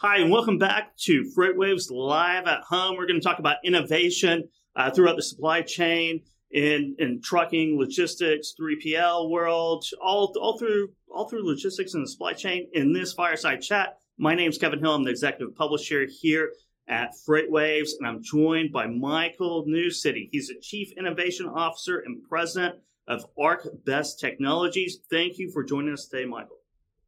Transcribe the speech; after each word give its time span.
Hi, 0.00 0.18
and 0.18 0.30
welcome 0.30 0.58
back 0.58 0.94
to 1.04 1.24
FreightWaves 1.34 1.90
Live 1.90 2.46
at 2.46 2.60
Home. 2.68 2.98
We're 2.98 3.06
going 3.06 3.18
to 3.18 3.26
talk 3.26 3.38
about 3.38 3.56
innovation 3.64 4.46
uh, 4.76 4.90
throughout 4.90 5.16
the 5.16 5.22
supply 5.22 5.62
chain 5.62 6.20
in, 6.50 6.96
in 6.98 7.22
trucking, 7.22 7.78
logistics, 7.78 8.54
3PL 8.60 9.30
world, 9.30 9.86
all, 9.98 10.34
all 10.38 10.58
through 10.58 10.90
all 11.10 11.30
through 11.30 11.46
logistics 11.46 11.94
and 11.94 12.04
the 12.04 12.10
supply 12.10 12.34
chain. 12.34 12.68
In 12.74 12.92
this 12.92 13.14
fireside 13.14 13.62
chat, 13.62 13.96
my 14.18 14.34
name 14.34 14.50
is 14.50 14.58
Kevin 14.58 14.80
Hill. 14.80 14.96
I'm 14.96 15.04
the 15.04 15.10
executive 15.10 15.56
publisher 15.56 16.06
here 16.20 16.52
at 16.88 17.14
FreightWaves, 17.26 17.92
and 17.98 18.06
I'm 18.06 18.22
joined 18.22 18.72
by 18.72 18.86
Michael 18.86 19.64
Newcity. 19.66 20.28
He's 20.30 20.48
the 20.48 20.60
chief 20.60 20.92
innovation 20.98 21.46
officer 21.46 22.00
and 22.00 22.22
president 22.28 22.74
of 23.08 23.24
ArcBest 23.38 24.18
Technologies. 24.18 24.98
Thank 25.08 25.38
you 25.38 25.50
for 25.50 25.64
joining 25.64 25.94
us 25.94 26.06
today, 26.06 26.26
Michael. 26.26 26.58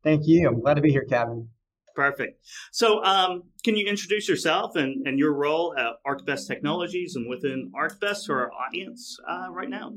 Thank 0.02 0.26
you. 0.26 0.48
I'm 0.48 0.62
glad 0.62 0.74
to 0.74 0.80
be 0.80 0.90
here, 0.90 1.04
Kevin. 1.04 1.50
Perfect. 1.98 2.46
So, 2.70 3.02
um, 3.02 3.42
can 3.64 3.76
you 3.76 3.84
introduce 3.88 4.28
yourself 4.28 4.76
and, 4.76 5.04
and 5.04 5.18
your 5.18 5.34
role 5.34 5.74
at 5.76 5.94
ArcBest 6.06 6.46
Technologies 6.46 7.16
and 7.16 7.28
within 7.28 7.72
ArcBest 7.74 8.26
to 8.26 8.34
our 8.34 8.52
audience 8.52 9.18
uh, 9.28 9.50
right 9.50 9.68
now? 9.68 9.90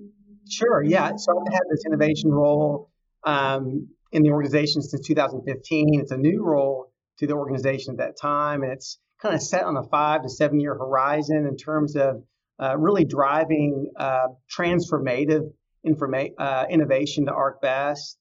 Sure. 0.49 0.83
Yeah. 0.83 1.11
So, 1.15 1.39
I've 1.39 1.53
had 1.53 1.61
this 1.69 1.83
innovation 1.85 2.31
role 2.31 2.89
um, 3.23 3.87
in 4.11 4.23
the 4.23 4.31
organization 4.31 4.81
since 4.81 5.05
2015. 5.05 5.99
It's 6.01 6.09
a 6.09 6.17
new 6.17 6.43
role 6.43 6.91
to 7.19 7.27
the 7.27 7.33
organization 7.33 7.91
at 7.91 7.97
that 7.99 8.19
time, 8.19 8.63
and 8.63 8.71
it's 8.71 8.97
kind 9.21 9.35
of 9.35 9.41
set 9.43 9.63
on 9.63 9.77
a 9.77 9.83
five 9.83 10.23
to 10.23 10.29
seven 10.29 10.59
year 10.59 10.73
horizon 10.73 11.45
in 11.47 11.55
terms 11.55 11.95
of 11.95 12.23
uh, 12.59 12.75
really 12.79 13.05
driving 13.05 13.91
uh, 13.95 14.29
transformative 14.51 15.51
informa- 15.85 16.31
uh, 16.39 16.65
innovation 16.67 17.27
to 17.27 17.31
ArcBest. 17.31 18.15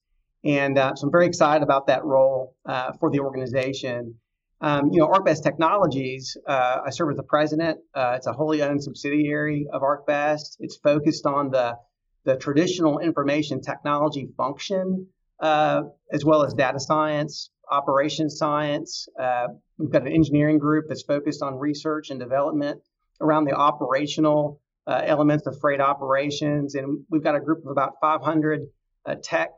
And 0.44 0.78
uh, 0.78 0.94
so 0.94 1.06
I'm 1.06 1.12
very 1.12 1.26
excited 1.26 1.62
about 1.62 1.86
that 1.88 2.04
role 2.04 2.56
uh, 2.64 2.92
for 2.98 3.10
the 3.10 3.20
organization. 3.20 4.14
Um, 4.62 4.90
you 4.90 5.00
know, 5.00 5.08
ArcBest 5.08 5.42
Technologies, 5.42 6.36
uh, 6.46 6.78
I 6.86 6.90
serve 6.90 7.10
as 7.10 7.16
the 7.16 7.22
president. 7.22 7.78
Uh, 7.94 8.14
it's 8.16 8.26
a 8.26 8.32
wholly 8.32 8.62
owned 8.62 8.82
subsidiary 8.82 9.66
of 9.72 9.82
ArcBest. 9.82 10.56
It's 10.60 10.76
focused 10.76 11.26
on 11.26 11.50
the, 11.50 11.76
the 12.24 12.36
traditional 12.36 12.98
information 12.98 13.60
technology 13.60 14.28
function, 14.36 15.06
uh, 15.40 15.82
as 16.12 16.24
well 16.24 16.42
as 16.42 16.52
data 16.54 16.78
science, 16.78 17.50
operations 17.70 18.36
science. 18.36 19.08
Uh, 19.18 19.48
we've 19.78 19.90
got 19.90 20.02
an 20.02 20.12
engineering 20.12 20.58
group 20.58 20.86
that's 20.88 21.02
focused 21.02 21.42
on 21.42 21.54
research 21.54 22.10
and 22.10 22.20
development 22.20 22.80
around 23.20 23.44
the 23.44 23.52
operational 23.52 24.60
elements 24.86 25.46
of 25.46 25.56
freight 25.60 25.80
operations. 25.80 26.74
And 26.74 27.04
we've 27.10 27.22
got 27.22 27.36
a 27.36 27.40
group 27.40 27.64
of 27.64 27.70
about 27.70 27.92
500 28.00 28.62
tech 29.22 29.50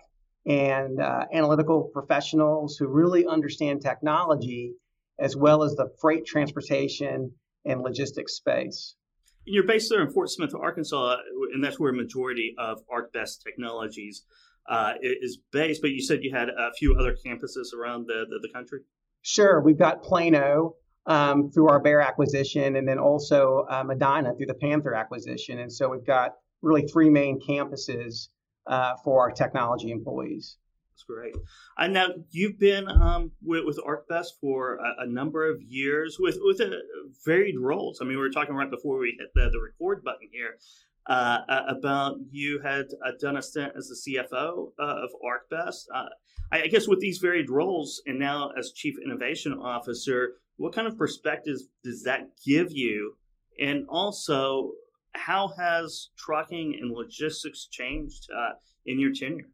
and 0.46 1.00
uh, 1.00 1.24
analytical 1.32 1.90
professionals 1.92 2.76
who 2.76 2.86
really 2.88 3.26
understand 3.26 3.80
technology 3.80 4.74
as 5.18 5.36
well 5.36 5.62
as 5.62 5.74
the 5.74 5.88
freight 6.00 6.26
transportation 6.26 7.32
and 7.64 7.80
logistics 7.80 8.34
space. 8.34 8.96
You're 9.44 9.66
based 9.66 9.90
there 9.90 10.02
in 10.02 10.10
Fort 10.10 10.30
Smith, 10.30 10.54
Arkansas, 10.54 11.16
and 11.52 11.62
that's 11.62 11.78
where 11.78 11.90
a 11.90 11.94
majority 11.94 12.54
of 12.58 12.78
ArcBest 12.86 13.42
Technologies 13.42 14.24
uh, 14.68 14.94
is 15.02 15.38
based. 15.52 15.82
But 15.82 15.90
you 15.90 16.00
said 16.00 16.20
you 16.22 16.34
had 16.34 16.48
a 16.48 16.72
few 16.78 16.96
other 16.98 17.16
campuses 17.24 17.74
around 17.76 18.06
the, 18.06 18.24
the, 18.28 18.38
the 18.40 18.48
country? 18.52 18.80
Sure. 19.22 19.60
We've 19.60 19.78
got 19.78 20.02
Plano 20.02 20.74
um, 21.06 21.50
through 21.50 21.68
our 21.68 21.80
Bear 21.80 22.00
acquisition, 22.00 22.76
and 22.76 22.86
then 22.86 22.98
also 22.98 23.66
uh, 23.68 23.82
Medina 23.84 24.34
through 24.36 24.46
the 24.46 24.54
Panther 24.54 24.94
acquisition. 24.94 25.58
And 25.58 25.72
so 25.72 25.88
we've 25.88 26.06
got 26.06 26.32
really 26.62 26.82
three 26.82 27.10
main 27.10 27.40
campuses 27.40 28.28
uh, 28.66 28.94
for 29.04 29.20
our 29.20 29.30
technology 29.30 29.90
employees. 29.90 30.56
That's 30.92 31.04
great. 31.04 31.34
And 31.78 31.94
now 31.94 32.08
you've 32.30 32.58
been 32.58 32.86
um, 32.88 33.32
with, 33.42 33.64
with 33.64 33.78
ArcBest 33.78 34.38
for 34.40 34.76
a, 34.76 35.04
a, 35.04 35.06
number 35.06 35.50
of 35.50 35.60
years 35.62 36.18
with 36.20 36.36
with 36.40 36.60
a, 36.60 36.80
varied 37.24 37.58
roles. 37.58 38.00
I 38.00 38.04
mean, 38.04 38.16
we 38.16 38.22
were 38.22 38.30
talking 38.30 38.54
right 38.54 38.70
before 38.70 38.98
we 38.98 39.16
hit 39.18 39.28
the, 39.34 39.50
the 39.50 39.60
record 39.60 40.04
button 40.04 40.28
here 40.30 40.58
uh, 41.06 41.38
about 41.68 42.16
you 42.30 42.60
had 42.62 42.86
uh, 43.04 43.12
done 43.20 43.36
a 43.36 43.42
stint 43.42 43.72
as 43.76 43.88
the 43.88 44.12
CFO 44.16 44.72
uh, 44.78 44.82
of 44.82 45.10
ArcBest. 45.24 45.84
Uh, 45.94 46.08
I, 46.52 46.62
I 46.62 46.66
guess 46.68 46.86
with 46.86 47.00
these 47.00 47.18
varied 47.18 47.50
roles, 47.50 48.02
and 48.06 48.18
now 48.18 48.50
as 48.58 48.72
Chief 48.72 48.94
Innovation 49.04 49.52
Officer, 49.54 50.34
what 50.56 50.74
kind 50.74 50.86
of 50.86 50.96
perspective 50.96 51.56
does 51.82 52.02
that 52.04 52.30
give 52.46 52.68
you? 52.70 53.16
And 53.60 53.86
also, 53.88 54.72
how 55.14 55.52
has 55.58 56.10
trucking 56.16 56.78
and 56.80 56.90
logistics 56.90 57.68
changed 57.70 58.28
uh, 58.36 58.52
in 58.86 58.98
your 58.98 59.12
tenure? 59.12 59.48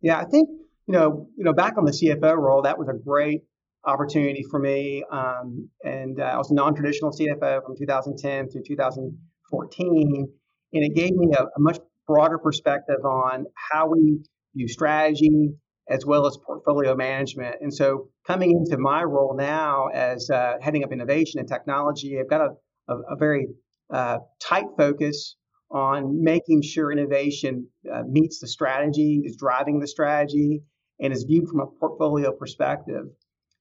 Yeah, 0.00 0.18
I 0.18 0.24
think 0.24 0.48
you 0.86 0.94
know, 0.94 1.28
you 1.36 1.44
know, 1.44 1.52
back 1.52 1.78
on 1.78 1.84
the 1.84 1.92
CFO 1.92 2.36
role, 2.36 2.62
that 2.62 2.78
was 2.78 2.88
a 2.88 2.98
great 3.04 3.42
opportunity 3.84 4.44
for 4.50 4.58
me. 4.58 5.04
Um, 5.10 5.68
and 5.84 6.20
uh, 6.20 6.24
I 6.24 6.36
was 6.36 6.50
a 6.50 6.54
non-traditional 6.54 7.12
CFO 7.12 7.64
from 7.64 7.76
2010 7.76 8.50
through 8.50 8.62
2014, 8.66 10.28
and 10.72 10.84
it 10.84 10.94
gave 10.94 11.12
me 11.14 11.32
a, 11.36 11.42
a 11.42 11.60
much 11.60 11.78
broader 12.06 12.38
perspective 12.38 13.04
on 13.04 13.46
how 13.70 13.88
we 13.88 14.18
view 14.54 14.68
strategy 14.68 15.50
as 15.88 16.06
well 16.06 16.26
as 16.26 16.36
portfolio 16.44 16.94
management. 16.94 17.56
And 17.60 17.72
so, 17.72 18.08
coming 18.26 18.50
into 18.52 18.78
my 18.78 19.02
role 19.02 19.34
now 19.36 19.88
as 19.92 20.30
uh, 20.30 20.54
heading 20.60 20.84
up 20.84 20.92
innovation 20.92 21.40
and 21.40 21.48
technology, 21.48 22.18
I've 22.20 22.30
got 22.30 22.40
a, 22.40 22.92
a, 22.92 22.96
a 23.12 23.16
very 23.16 23.48
uh, 23.92 24.18
tight 24.40 24.66
focus 24.76 25.36
on 25.70 26.22
making 26.22 26.62
sure 26.62 26.92
innovation 26.92 27.68
uh, 27.90 28.02
meets 28.06 28.40
the 28.40 28.48
strategy, 28.48 29.22
is 29.24 29.36
driving 29.36 29.80
the 29.80 29.88
strategy, 29.88 30.62
and 31.00 31.12
is 31.12 31.24
viewed 31.24 31.48
from 31.48 31.60
a 31.60 31.66
portfolio 31.66 32.32
perspective. 32.32 33.06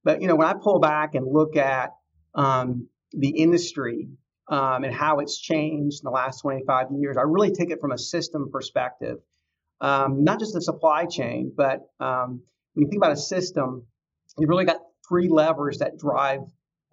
But 0.04 0.22
you 0.22 0.28
know, 0.28 0.36
when 0.36 0.48
I 0.48 0.54
pull 0.54 0.80
back 0.80 1.16
and 1.16 1.26
look 1.26 1.56
at 1.56 1.92
um, 2.36 2.88
the 3.12 3.30
industry 3.30 4.10
um, 4.50 4.84
and 4.84 4.94
how 4.94 5.20
it's 5.20 5.40
changed 5.40 6.02
in 6.02 6.06
the 6.06 6.12
last 6.12 6.42
25 6.42 6.88
years, 6.92 7.18
I 7.18 7.22
really 7.22 7.52
take 7.52 7.72
it 7.72 7.80
from 7.80 7.92
a 7.92 7.98
system 7.98 8.50
perspective, 8.52 9.18
um, 9.80 10.24
not 10.24 10.40
just 10.40 10.54
the 10.54 10.62
supply 10.62 11.06
chain, 11.06 11.54
but 11.56 11.80
um, 12.00 12.42
when 12.74 12.86
you 12.86 12.90
think 12.90 13.00
about 13.00 13.12
a 13.12 13.18
system, 13.18 13.86
you've 14.38 14.50
really 14.50 14.66
got 14.66 14.78
three 15.08 15.30
levers 15.30 15.80
that 15.80 15.98
drive 15.98 16.42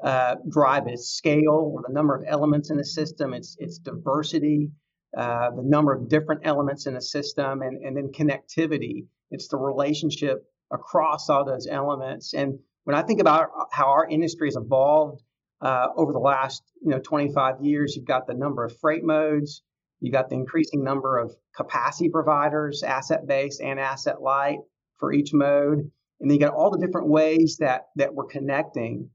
uh, 0.03 0.37
drive 0.49 0.87
its 0.87 1.09
scale 1.09 1.73
or 1.75 1.83
the 1.87 1.93
number 1.93 2.15
of 2.15 2.25
elements 2.27 2.71
in 2.71 2.77
the 2.77 2.85
system, 2.85 3.35
its 3.35 3.57
its 3.59 3.79
diversity, 3.79 4.71
uh, 5.17 5.51
the 5.51 5.63
number 5.63 5.93
of 5.93 6.09
different 6.09 6.43
elements 6.45 6.87
in 6.87 6.95
the 6.95 7.01
system, 7.01 7.63
and, 7.63 7.79
and 7.85 7.97
then 7.97 8.11
connectivity. 8.13 9.07
It's 9.31 9.49
the 9.49 9.57
relationship 9.57 10.45
across 10.71 11.29
all 11.29 11.45
those 11.45 11.67
elements. 11.67 12.35
And 12.35 12.59
when 12.85 12.97
I 12.97 13.03
think 13.03 13.21
about 13.21 13.51
how 13.73 13.87
our 13.87 14.09
industry 14.09 14.49
has 14.49 14.57
evolved 14.57 15.23
uh, 15.61 15.89
over 15.97 16.13
the 16.13 16.19
last 16.19 16.63
you 16.83 16.91
know 16.91 17.01
25 17.01 17.57
years, 17.63 17.97
you've 17.97 18.07
got 18.07 18.27
the 18.27 18.35
number 18.35 18.65
of 18.65 18.79
freight 18.79 19.05
modes, 19.05 19.63
you've 20.01 20.15
got 20.15 20.31
the 20.31 20.37
increasing 20.37 20.85
number 20.85 21.19
of 21.19 21.35
capacity 21.57 22.09
providers, 22.09 22.83
asset 22.83 23.27
based 23.27 23.61
and 23.61 23.81
asset 23.81 24.23
light 24.23 24.59
for 24.99 25.13
each 25.13 25.33
mode, 25.33 25.79
and 26.21 26.31
then 26.31 26.35
you 26.35 26.41
got 26.41 26.55
all 26.55 26.71
the 26.71 26.85
different 26.85 27.09
ways 27.09 27.57
that 27.61 27.89
that 27.97 28.15
we're 28.15 28.27
connecting. 28.27 29.11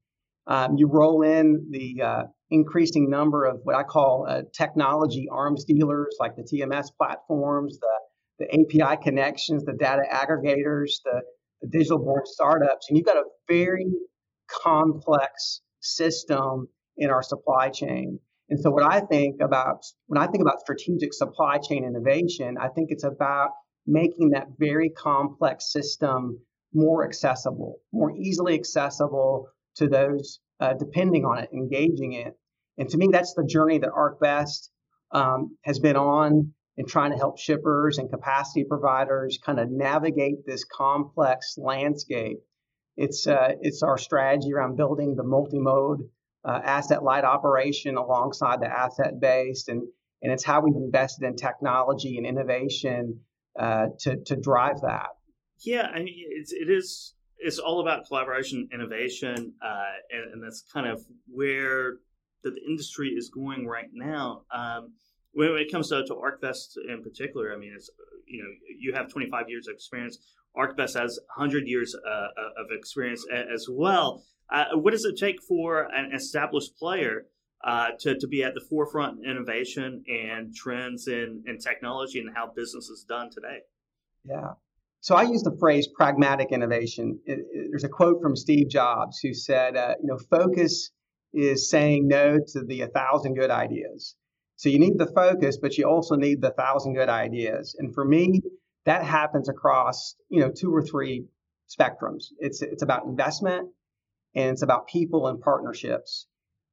Um, 0.48 0.76
you 0.78 0.88
roll 0.88 1.22
in 1.22 1.68
the 1.70 2.02
uh, 2.02 2.24
increasing 2.52 3.10
number 3.10 3.46
of 3.46 3.62
what 3.64 3.76
I 3.76 3.84
call 3.84 4.26
uh, 4.28 4.42
technology 4.54 5.28
arms 5.32 5.64
dealers, 5.66 6.16
like 6.20 6.36
the 6.36 6.44
TMS 6.44 6.88
platforms, 6.98 7.80
the, 7.80 8.46
the 8.46 8.82
API 8.82 9.02
connections, 9.02 9.64
the 9.64 9.74
data 9.74 10.04
aggregators, 10.12 11.02
the, 11.06 11.22
the 11.62 11.68
digital 11.70 12.00
born 12.00 12.24
startups. 12.26 12.88
And 12.90 12.98
you've 12.98 13.06
got 13.06 13.18
a 13.18 13.24
very 13.48 13.92
complex 14.50 15.62
system 15.82 16.68
in 16.98 17.10
our 17.10 17.24
supply 17.24 17.70
chain. 17.70 18.20
And 18.50 18.60
so 18.60 18.70
what 18.70 18.84
I 18.84 19.00
think 19.00 19.42
about 19.42 19.84
when 20.08 20.22
I 20.22 20.28
think 20.28 20.42
about 20.42 20.60
strategic 20.60 21.14
supply 21.14 21.58
chain 21.58 21.86
innovation, 21.86 22.58
I 22.60 22.68
think 22.68 22.90
it's 22.92 23.06
about 23.06 23.52
making 23.88 24.32
that 24.32 24.48
very 24.60 24.90
complex 24.90 25.72
system 25.72 26.40
more 26.74 27.06
accessible, 27.06 27.80
more 27.92 28.12
easily 28.16 28.54
accessible 28.54 29.48
to 29.76 29.88
those 29.88 30.40
uh, 30.60 30.74
depending 30.74 31.26
on 31.26 31.40
it, 31.40 31.50
engaging 31.54 32.14
it. 32.14 32.34
And 32.78 32.90
to 32.90 32.98
me, 32.98 33.10
that's 33.12 33.34
the 33.34 33.46
journey 33.46 33.80
that 33.80 33.90
ArcBest 33.90 34.70
um, 35.12 35.58
has 35.64 35.80
been 35.80 35.96
on 35.96 36.54
in 36.78 36.88
trying 36.88 37.12
to 37.12 37.18
help 37.18 37.38
shippers 37.38 37.98
and 37.98 38.10
capacity 38.10 38.64
providers 38.64 39.40
kind 39.46 39.60
of 39.60 39.70
navigate 39.70 40.46
this 40.46 40.64
complex 40.64 41.56
landscape. 41.58 42.40
It's 42.98 43.28
uh, 43.28 43.54
it's 43.62 43.84
our 43.84 43.98
strategy 43.98 44.54
around 44.54 44.78
building 44.78 45.16
the 45.16 45.24
multi-mode 45.24 46.02
uh, 46.46 46.60
asset 46.64 47.04
light 47.04 47.24
operation 47.24 47.98
alongside 47.98 48.62
the 48.62 48.68
asset 48.68 49.20
based, 49.20 49.70
and 49.70 49.84
and 50.22 50.32
it's 50.32 50.44
how 50.44 50.62
we've 50.62 50.76
invested 50.76 51.26
in 51.26 51.36
technology 51.36 52.18
and 52.18 52.26
innovation 52.26 53.20
uh, 53.60 53.88
to 54.00 54.18
to 54.26 54.36
drive 54.36 54.82
that. 54.82 55.10
Yeah, 55.66 55.88
I 55.94 56.00
mean, 56.00 56.26
it's, 56.30 56.52
it 56.52 56.70
is 56.70 57.16
it's 57.44 57.60
all 57.60 57.82
about 57.82 58.08
collaboration, 58.08 58.70
innovation, 58.74 59.54
uh, 59.62 59.92
and, 60.12 60.34
and, 60.34 60.44
that's 60.44 60.64
kind 60.74 60.88
of 60.88 61.04
where 61.28 61.98
the, 62.44 62.52
the 62.52 62.62
industry 62.68 63.10
is 63.10 63.30
going 63.30 63.68
right 63.68 63.90
now. 63.94 64.44
Um, 64.52 64.94
when, 65.34 65.50
it 65.58 65.72
comes 65.72 65.90
to, 65.90 66.06
to 66.06 66.14
ArcBest 66.14 66.78
in 66.90 67.04
particular, 67.04 67.54
I 67.54 67.58
mean, 67.58 67.74
it's 67.76 67.90
you 68.26 68.44
know 68.44 68.50
you 68.80 68.94
have 68.94 69.10
25 69.10 69.50
years 69.50 69.68
of 69.68 69.74
experience. 69.74 70.18
ArcBest 70.56 71.00
has 71.00 71.20
100 71.36 71.68
years 71.68 71.96
uh, 71.96 72.10
uh, 72.10 72.64
of 72.64 72.68
experience 72.72 73.26
as 73.54 73.68
well. 73.70 74.24
Uh, 74.52 74.66
what 74.76 74.92
does 74.92 75.06
it 75.06 75.18
take 75.18 75.42
for 75.42 75.88
an 75.94 76.14
established 76.14 76.78
player 76.78 77.26
uh, 77.64 77.88
to, 78.00 78.18
to 78.20 78.28
be 78.28 78.44
at 78.44 78.54
the 78.54 78.62
forefront 78.70 79.24
in 79.24 79.32
innovation 79.32 80.04
and 80.08 80.54
trends 80.54 81.08
in, 81.08 81.44
in 81.48 81.58
technology 81.58 82.20
and 82.20 82.30
how 82.36 82.52
business 82.56 82.90
is 82.90 83.04
done 83.08 83.32
today? 83.32 83.60
Yeah. 84.26 84.52
So 85.04 85.16
I 85.16 85.24
use 85.24 85.44
the 85.44 85.58
phrase 85.60 85.90
pragmatic 85.94 86.54
innovation. 86.54 87.20
It, 87.26 87.40
it, 87.52 87.68
there's 87.72 87.84
a 87.84 87.90
quote 87.90 88.22
from 88.22 88.38
Steve 88.38 88.70
Jobs 88.70 89.20
who 89.20 89.34
said, 89.34 89.76
uh, 89.76 89.96
you 90.02 90.08
know, 90.08 90.18
focus 90.18 90.92
is 91.34 91.70
saying 91.70 92.08
no 92.08 92.38
to 92.38 92.64
the 92.64 92.84
a 92.84 92.88
thousand 92.88 93.34
good 93.34 93.52
ideas. 93.52 94.16
So 94.56 94.70
you 94.70 94.80
need 94.80 94.98
the 94.98 95.12
focus, 95.14 95.58
but 95.62 95.78
you 95.78 95.90
also 95.90 96.16
need 96.16 96.40
the 96.42 96.52
thousand 96.52 96.94
good 96.94 97.10
ideas. 97.10 97.76
And 97.78 97.94
for 97.94 98.06
me, 98.06 98.44
that 98.86 99.04
happens 99.04 99.50
across, 99.50 100.16
you 100.30 100.40
know, 100.40 100.54
two 100.58 100.74
or 100.74 100.82
three 100.82 101.26
spectrums. 101.70 102.28
It's 102.40 102.62
it's 102.62 102.82
about 102.82 103.04
investment 103.04 103.72
and 104.34 104.52
it's 104.52 104.62
about 104.62 104.88
people 104.88 105.28
and 105.28 105.42
partnerships. 105.42 106.28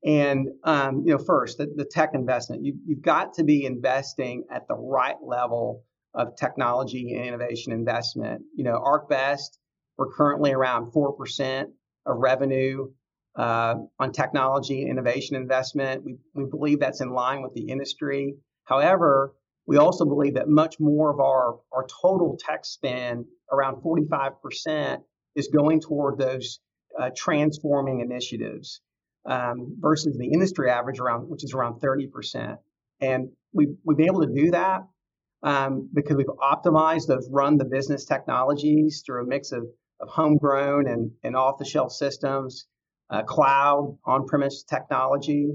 And 0.05 0.47
um, 0.62 1.03
you 1.05 1.15
know, 1.15 1.19
first, 1.19 1.59
the, 1.59 1.67
the 1.75 1.85
tech 1.85 2.11
investment. 2.15 2.65
You, 2.65 2.75
you've 2.87 3.03
got 3.03 3.35
to 3.35 3.43
be 3.43 3.65
investing 3.65 4.44
at 4.53 4.69
the 4.69 4.76
right 4.76 5.17
level 5.21 5.83
of 6.15 6.37
technology 6.37 7.15
and 7.15 7.27
innovation 7.27 7.73
investment. 7.73 8.43
You 8.55 8.65
know, 8.65 8.81
ArcBest, 8.81 9.59
we're 9.97 10.12
currently 10.12 10.53
around 10.53 10.93
four 10.93 11.12
percent 11.12 11.71
of 12.07 12.17
revenue 12.19 12.91
uh, 13.37 13.77
on 13.99 14.12
technology 14.12 14.83
and 14.83 14.91
innovation 14.91 15.37
investment. 15.37 16.05
We 16.05 16.17
we 16.35 16.45
believe 16.45 16.81
that's 16.81 17.01
in 17.01 17.11
line 17.11 17.43
with 17.43 17.55
the 17.55 17.69
industry. 17.69 18.35
However, 18.65 19.35
we 19.67 19.77
also 19.77 20.05
believe 20.05 20.35
that 20.35 20.49
much 20.49 20.81
more 20.81 21.12
of 21.12 21.21
our, 21.21 21.61
our 21.73 21.87
total 22.03 22.37
tech 22.41 22.65
spend, 22.65 23.27
around 23.53 23.83
45%, 23.83 24.99
is 25.37 25.49
going 25.49 25.81
toward 25.81 26.19
those 26.19 26.59
uh, 26.99 27.11
transforming 27.17 28.01
initiatives 28.01 28.81
um, 29.27 29.77
versus 29.79 30.17
the 30.19 30.27
industry 30.33 30.71
average 30.71 30.99
around, 30.99 31.29
which 31.29 31.45
is 31.45 31.55
around 31.55 31.81
30%. 31.81 32.59
And 33.01 33.29
we, 33.53 33.69
we've 33.85 33.97
been 33.97 34.07
able 34.07 34.27
to 34.27 34.35
do 34.35 34.51
that 34.51 34.83
um, 35.43 35.89
because 35.93 36.17
we've 36.17 36.27
optimized 36.27 37.07
those 37.07 37.29
run 37.31 37.57
the 37.57 37.65
business 37.65 38.05
technologies 38.05 39.03
through 39.05 39.25
a 39.25 39.27
mix 39.27 39.53
of, 39.53 39.65
of 40.01 40.09
homegrown 40.09 40.87
and, 40.87 41.11
and 41.23 41.37
off 41.37 41.59
the 41.59 41.65
shelf 41.65 41.93
systems, 41.93 42.67
uh, 43.11 43.23
cloud, 43.23 43.97
on 44.05 44.27
premise 44.27 44.63
technology. 44.63 45.51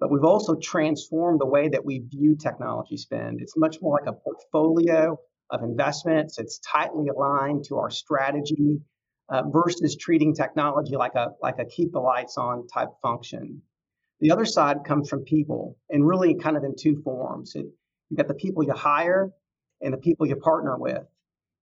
But 0.00 0.10
we've 0.10 0.24
also 0.24 0.54
transformed 0.56 1.40
the 1.40 1.46
way 1.46 1.68
that 1.68 1.84
we 1.84 2.00
view 2.00 2.36
technology 2.36 2.96
spend. 2.96 3.40
It's 3.40 3.56
much 3.56 3.78
more 3.80 3.98
like 3.98 4.08
a 4.08 4.12
portfolio 4.12 5.18
of 5.50 5.62
investments. 5.62 6.38
It's 6.38 6.58
tightly 6.58 7.08
aligned 7.08 7.64
to 7.66 7.78
our 7.78 7.90
strategy 7.90 8.80
uh, 9.28 9.42
versus 9.48 9.96
treating 9.96 10.34
technology 10.34 10.96
like 10.96 11.14
a 11.14 11.28
like 11.40 11.58
a 11.58 11.64
keep 11.64 11.92
the 11.92 12.00
lights 12.00 12.36
on 12.36 12.66
type 12.66 12.90
function. 13.02 13.62
The 14.20 14.30
other 14.30 14.44
side 14.44 14.84
comes 14.84 15.08
from 15.08 15.24
people, 15.24 15.76
and 15.90 16.06
really 16.06 16.34
kind 16.34 16.56
of 16.56 16.64
in 16.64 16.74
two 16.78 17.00
forms. 17.02 17.54
It, 17.54 17.66
you've 18.08 18.18
got 18.18 18.28
the 18.28 18.34
people 18.34 18.64
you 18.64 18.72
hire 18.72 19.30
and 19.80 19.92
the 19.92 19.98
people 19.98 20.26
you 20.26 20.36
partner 20.36 20.76
with. 20.78 21.04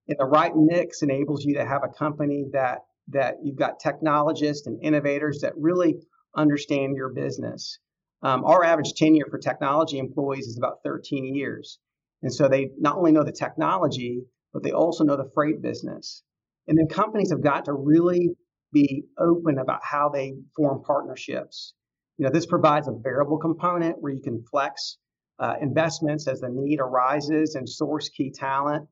And 0.09 0.19
the 0.19 0.25
right 0.25 0.53
mix 0.55 1.03
enables 1.03 1.45
you 1.45 1.55
to 1.55 1.65
have 1.65 1.83
a 1.85 1.89
company 1.89 2.47
that 2.53 2.81
that 3.09 3.37
you've 3.43 3.57
got 3.57 3.81
technologists 3.81 4.67
and 4.67 4.83
innovators 4.83 5.41
that 5.41 5.55
really 5.57 5.97
understand 6.37 6.97
your 6.97 7.11
business. 7.11 7.79
Um, 8.23 8.45
our 8.45 8.65
average 8.65 8.95
tenure 8.95 9.27
for 9.29 9.39
technology 9.39 9.99
employees 9.99 10.47
is 10.47 10.57
about 10.57 10.83
13 10.85 11.35
years. 11.35 11.79
And 12.23 12.33
so 12.33 12.49
they 12.49 12.71
not 12.79 12.97
only 12.97 13.11
know 13.11 13.25
the 13.25 13.33
technology, 13.33 14.23
but 14.53 14.63
they 14.63 14.71
also 14.71 15.03
know 15.03 15.17
the 15.17 15.31
freight 15.35 15.61
business. 15.61 16.23
And 16.69 16.79
then 16.79 16.87
companies 16.87 17.31
have 17.33 17.43
got 17.43 17.65
to 17.65 17.73
really 17.73 18.37
be 18.73 19.05
open 19.19 19.59
about 19.59 19.81
how 19.83 20.09
they 20.09 20.35
form 20.57 20.83
partnerships. 20.85 21.75
You 22.19 22.27
know, 22.27 22.31
this 22.33 22.47
provides 22.47 22.87
a 22.87 22.93
variable 22.93 23.39
component 23.39 24.01
where 24.01 24.13
you 24.13 24.23
can 24.23 24.45
flex 24.51 24.99
uh, 25.43 25.55
investments 25.61 26.29
as 26.29 26.41
the 26.41 26.49
need 26.49 26.79
arises 26.79 27.57
and 27.57 27.69
source 27.69 28.09
key 28.09 28.31
talent. 28.31 28.89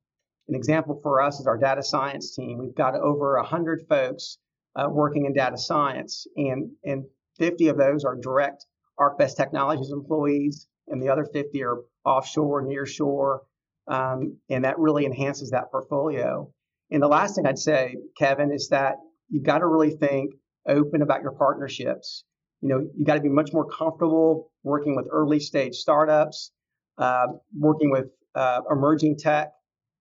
An 0.49 0.57
example 0.57 0.99
for 1.01 1.23
us 1.23 1.39
is 1.39 1.47
our 1.47 1.57
data 1.57 1.83
science 1.83 2.35
team. 2.35 2.59
We've 2.59 2.75
got 2.75 2.97
over 2.97 3.37
100 3.37 3.87
folks 3.89 4.39
uh, 4.75 4.89
working 4.91 5.27
in 5.27 5.33
data 5.33 5.57
science, 5.57 6.27
and, 6.37 6.73
and 6.85 7.05
50 7.39 7.69
of 7.69 7.77
those 7.77 8.05
are 8.05 8.17
direct 8.17 8.67
ArcBest 8.99 9.37
Technologies 9.37 9.93
employees, 9.93 10.67
and 10.89 11.01
the 11.01 11.09
other 11.09 11.25
50 11.25 11.63
are 11.63 11.79
offshore, 12.05 12.65
nearshore, 12.65 13.39
um, 13.87 14.37
and 14.49 14.65
that 14.65 14.79
really 14.79 15.07
enhances 15.07 15.51
that 15.51 15.71
portfolio. 15.71 16.53
And 16.91 17.01
the 17.01 17.09
last 17.09 17.37
thing 17.37 17.47
I'd 17.47 17.59
say, 17.59 17.95
Kevin, 18.19 18.53
is 18.53 18.71
that 18.71 18.97
you've 19.29 19.45
got 19.45 19.59
to 19.59 19.67
really 19.67 19.91
think 19.91 20.35
open 20.67 21.03
about 21.03 21.23
your 21.23 21.33
partnerships. 21.33 22.25
You 22.61 22.69
know, 22.69 22.89
you 22.97 23.05
got 23.05 23.15
to 23.15 23.21
be 23.21 23.29
much 23.29 23.53
more 23.53 23.67
comfortable 23.67 24.51
working 24.63 24.95
with 24.95 25.07
early 25.11 25.41
stage 25.41 25.75
startups, 25.77 26.53
uh, 26.99 27.27
working 27.57 27.91
with 27.91 28.07
uh, 28.35 28.61
emerging 28.71 29.17
tech, 29.19 29.53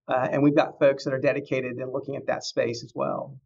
uh, 0.07 0.27
and 0.31 0.43
we've 0.43 0.55
got 0.55 0.79
folks 0.79 1.05
that 1.05 1.13
are 1.13 1.19
dedicated 1.21 1.77
and 1.77 1.93
looking 1.93 2.15
at 2.15 2.27
that 2.27 2.43
space 2.43 2.83
as 2.83 2.91
well. 2.93 3.39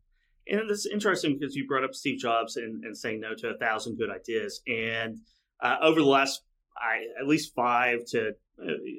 And 0.47 0.69
it's 0.69 0.85
interesting 0.85 1.37
because 1.37 1.55
you 1.55 1.67
brought 1.67 1.83
up 1.83 1.93
Steve 1.93 2.19
Jobs 2.19 2.57
and, 2.57 2.83
and 2.83 2.97
saying 2.97 3.21
no 3.21 3.33
to 3.35 3.49
a 3.49 3.57
thousand 3.57 3.97
good 3.97 4.09
ideas. 4.09 4.61
And 4.67 5.19
uh, 5.61 5.77
over 5.81 5.99
the 5.99 6.05
last 6.05 6.41
I, 6.77 7.05
at 7.19 7.27
least 7.27 7.53
five 7.55 7.99
to 8.07 8.33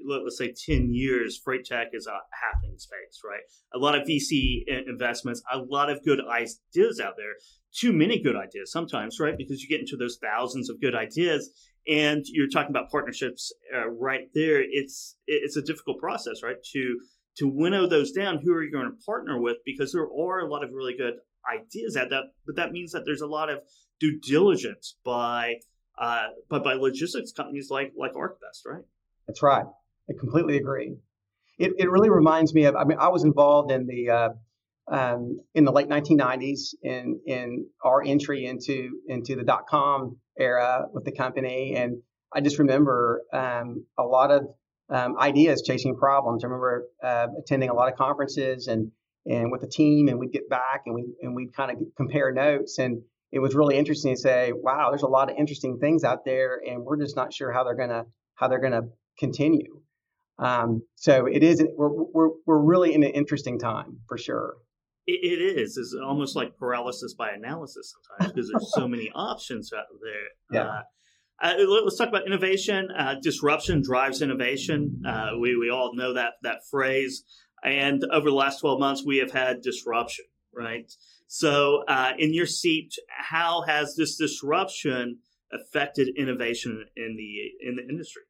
let's 0.07 0.39
say 0.39 0.53
10 0.53 0.93
years, 0.93 1.41
freight 1.43 1.65
tech 1.65 1.89
is 1.93 2.07
a 2.07 2.19
happening 2.33 2.79
space, 2.79 3.21
right? 3.25 3.43
A 3.75 3.79
lot 3.79 3.95
of 3.95 4.07
VC 4.07 4.65
investments, 4.67 5.43
a 5.53 5.59
lot 5.59 5.91
of 5.91 6.05
good 6.05 6.21
ideas 6.29 7.01
out 7.01 7.15
there, 7.17 7.35
too 7.73 7.93
many 7.93 8.21
good 8.21 8.37
ideas 8.37 8.71
sometimes, 8.73 9.19
right? 9.21 9.37
Because 9.37 9.63
you 9.63 9.69
get 9.69 9.81
into 9.81 9.97
those 9.97 10.19
thousands 10.23 10.71
of 10.71 10.81
good 10.81 10.95
ideas 10.95 11.51
and 11.87 12.25
you're 12.27 12.49
talking 12.49 12.71
about 12.71 12.91
partnerships 12.91 13.53
uh, 13.75 13.89
right 13.89 14.29
there. 14.35 14.63
It's, 14.63 15.17
it's 15.27 15.57
a 15.57 15.63
difficult 15.63 15.99
process, 15.99 16.43
right? 16.43 16.57
To, 16.73 17.01
to 17.39 17.49
winnow 17.49 17.87
those 17.87 18.13
down, 18.13 18.41
who 18.43 18.53
are 18.53 18.63
you 18.63 18.73
going 18.73 18.87
to 18.87 19.05
partner 19.05 19.41
with? 19.41 19.59
Because 19.65 19.93
there 19.93 20.03
are 20.03 20.41
a 20.41 20.49
lot 20.49 20.65
of 20.65 20.71
really 20.73 20.97
good 20.97 21.15
ideas 21.53 21.97
at 21.97 22.11
that, 22.11 22.25
but 22.47 22.57
that 22.57 22.73
means 22.73 22.93
that 22.93 23.03
there's 23.05 23.21
a 23.21 23.27
lot 23.27 23.51
of 23.51 23.61
due 24.01 24.19
diligence 24.21 24.97
by 25.05 25.57
uh, 25.97 26.27
but 26.49 26.65
by 26.65 26.75
logistics 26.75 27.33
companies 27.33 27.69
like 27.71 27.93
like 27.97 28.15
ArcBest, 28.15 28.67
right? 28.67 28.83
That's 29.35 29.43
right. 29.43 29.65
I 30.09 30.13
completely 30.17 30.59
agree. 30.59 30.95
It, 31.59 31.73
it 31.77 31.91
really 31.91 32.09
reminds 32.09 32.55
me 32.55 32.67
of. 32.67 32.77
I 32.77 32.85
mean, 32.85 32.99
I 33.01 33.09
was 33.09 33.25
involved 33.25 33.73
in 33.73 33.85
the 33.85 34.11
uh, 34.11 34.29
um, 34.87 35.41
in 35.57 35.65
the 35.65 35.73
late 35.73 35.89
1990s 35.89 36.75
in 36.85 37.19
in 37.27 37.67
our 37.85 38.01
entry 38.01 38.47
into 38.47 38.91
into 39.09 39.35
the 39.35 39.43
dot 39.43 39.67
com 39.69 40.19
era 40.39 40.85
with 40.93 41.05
the 41.05 41.11
company, 41.11 41.75
and 41.77 41.97
I 42.33 42.43
just 42.43 42.61
remember 42.61 43.23
um, 43.33 43.85
a 43.99 44.05
lot 44.05 44.31
of 44.31 44.47
um, 44.89 45.19
ideas 45.19 45.63
chasing 45.67 45.97
problems. 45.97 46.45
I 46.45 46.47
remember 46.47 46.85
uh, 47.03 47.27
attending 47.37 47.71
a 47.71 47.75
lot 47.75 47.91
of 47.91 47.99
conferences 47.99 48.69
and 48.69 48.93
and 49.27 49.51
with 49.51 49.63
the 49.63 49.69
team, 49.69 50.07
and 50.07 50.21
we'd 50.21 50.31
get 50.31 50.49
back 50.49 50.83
and 50.87 50.95
we 50.95 51.07
and 51.23 51.35
we'd 51.35 51.57
kind 51.57 51.73
of 51.73 51.79
compare 51.97 52.31
notes 52.31 52.79
and 52.79 53.03
it 53.33 53.41
was 53.41 53.57
really 53.57 53.77
interesting 53.77 54.15
to 54.15 54.21
say, 54.21 54.53
wow, 54.55 54.91
there's 54.91 55.03
a 55.03 55.09
lot 55.09 55.29
of 55.29 55.37
interesting 55.37 55.79
things 55.81 56.05
out 56.05 56.25
there, 56.25 56.61
and 56.65 56.85
we're 56.85 56.99
just 56.99 57.17
not 57.17 57.33
sure 57.33 57.51
how 57.51 57.65
they're 57.65 57.75
gonna 57.75 58.05
how 58.37 58.47
they're 58.47 58.61
gonna 58.61 58.83
continue. 59.19 59.81
Um, 60.39 60.83
so 60.97 61.27
it 61.27 61.43
is 61.43 61.65
we're, 61.77 61.91
we're 61.93 62.31
we're 62.47 62.59
really 62.59 62.93
in 62.93 63.05
an 63.05 63.11
interesting 63.11 63.59
time 63.59 64.01
for 64.09 64.19
sure. 64.19 64.55
it, 65.07 65.21
it 65.23 65.59
is. 65.59 65.77
It's 65.77 65.95
almost 65.95 66.35
like 66.35 66.57
paralysis 66.59 67.15
by 67.15 67.31
analysis 67.31 67.95
sometimes 67.95 68.33
because 68.33 68.51
there's 68.51 68.73
so 68.75 68.89
many 68.89 69.11
options 69.15 69.73
out 69.73 69.85
there. 70.03 70.61
Yeah. 70.61 70.69
Uh, 70.69 70.83
uh, 71.43 71.55
let's 71.85 71.99
talk 71.99 72.09
about 72.09 72.27
innovation. 72.27 72.89
Uh, 72.97 73.17
disruption 73.21 73.83
drives 73.83 74.23
innovation. 74.23 75.03
Uh, 75.07 75.31
we 75.41 75.57
we 75.57 75.71
all 75.71 75.95
know 75.95 76.15
that 76.15 76.35
that 76.43 76.61
phrase. 76.71 77.25
And 77.63 78.05
over 78.13 78.29
the 78.29 78.37
last 78.37 78.61
12 78.61 78.79
months, 78.79 79.05
we 79.07 79.19
have 79.19 79.31
had 79.31 79.63
disruption, 79.63 80.27
right? 80.55 80.93
So, 81.29 81.83
uh, 81.89 82.13
in 82.19 82.35
your 82.35 82.45
seat, 82.45 82.93
how 83.09 83.63
has 83.67 83.95
this 83.97 84.17
disruption 84.17 85.21
affected 85.51 86.11
innovation 86.17 86.85
in 86.97 87.17
the 87.17 87.69
in 87.69 87.77
the 87.77 87.83
industry? 87.89 88.23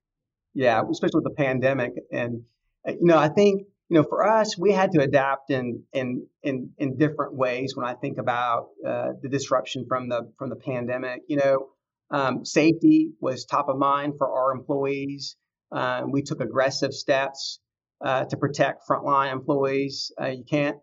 Yeah, 0.55 0.83
especially 0.91 1.21
with 1.23 1.37
the 1.37 1.43
pandemic, 1.43 1.93
and 2.13 2.43
uh, 2.87 2.93
you 2.93 3.07
know, 3.07 3.19
I 3.19 3.29
think 3.29 3.67
you 3.89 3.97
know, 4.01 4.07
for 4.09 4.27
us, 4.27 4.57
we 4.57 4.73
had 4.73 4.93
to 4.93 5.03
adapt 5.03 5.51
in 5.51 5.83
in 5.93 6.27
in 6.43 6.71
in 6.79 6.97
different 6.97 7.35
ways. 7.35 7.75
When 7.77 7.87
I 7.87 7.95
think 7.95 8.19
about 8.19 8.69
uh, 8.87 9.13
the 9.21 9.29
disruption 9.29 9.85
from 9.89 10.09
the 10.09 10.33
from 10.39 10.51
the 10.51 10.57
pandemic, 10.57 11.23
you 11.29 11.37
know, 11.37 11.67
um, 12.11 12.45
safety 12.45 13.11
was 13.21 13.45
top 13.45 13.69
of 13.69 13.77
mind 13.77 14.15
for 14.17 14.31
our 14.31 14.53
employees. 14.53 15.37
Um, 15.73 16.13
we 16.13 16.23
took 16.23 16.41
aggressive 16.41 16.93
steps 16.95 17.61
uh, 18.05 18.25
to 18.25 18.37
protect 18.37 18.83
frontline 18.89 19.33
employees. 19.33 20.13
Uh, 20.21 20.29
you 20.29 20.45
can't 20.49 20.79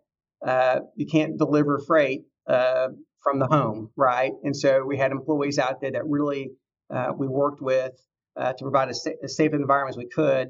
uh, 0.46 0.80
you 0.96 1.06
can't 1.06 1.38
deliver 1.38 1.78
freight 1.78 2.24
uh, 2.46 2.88
from 3.22 3.38
the 3.38 3.46
home, 3.46 3.90
right? 3.96 4.32
And 4.42 4.56
so 4.56 4.84
we 4.84 4.98
had 4.98 5.12
employees 5.12 5.58
out 5.58 5.80
there 5.80 5.92
that 5.92 6.06
really 6.06 6.50
uh, 6.90 7.12
we 7.16 7.26
worked 7.26 7.62
with 7.62 7.92
uh, 8.36 8.52
to 8.52 8.64
provide 8.64 8.88
as 8.88 9.02
safe 9.26 9.52
an 9.52 9.60
environment 9.60 9.94
as 9.94 9.98
we 9.98 10.08
could. 10.08 10.48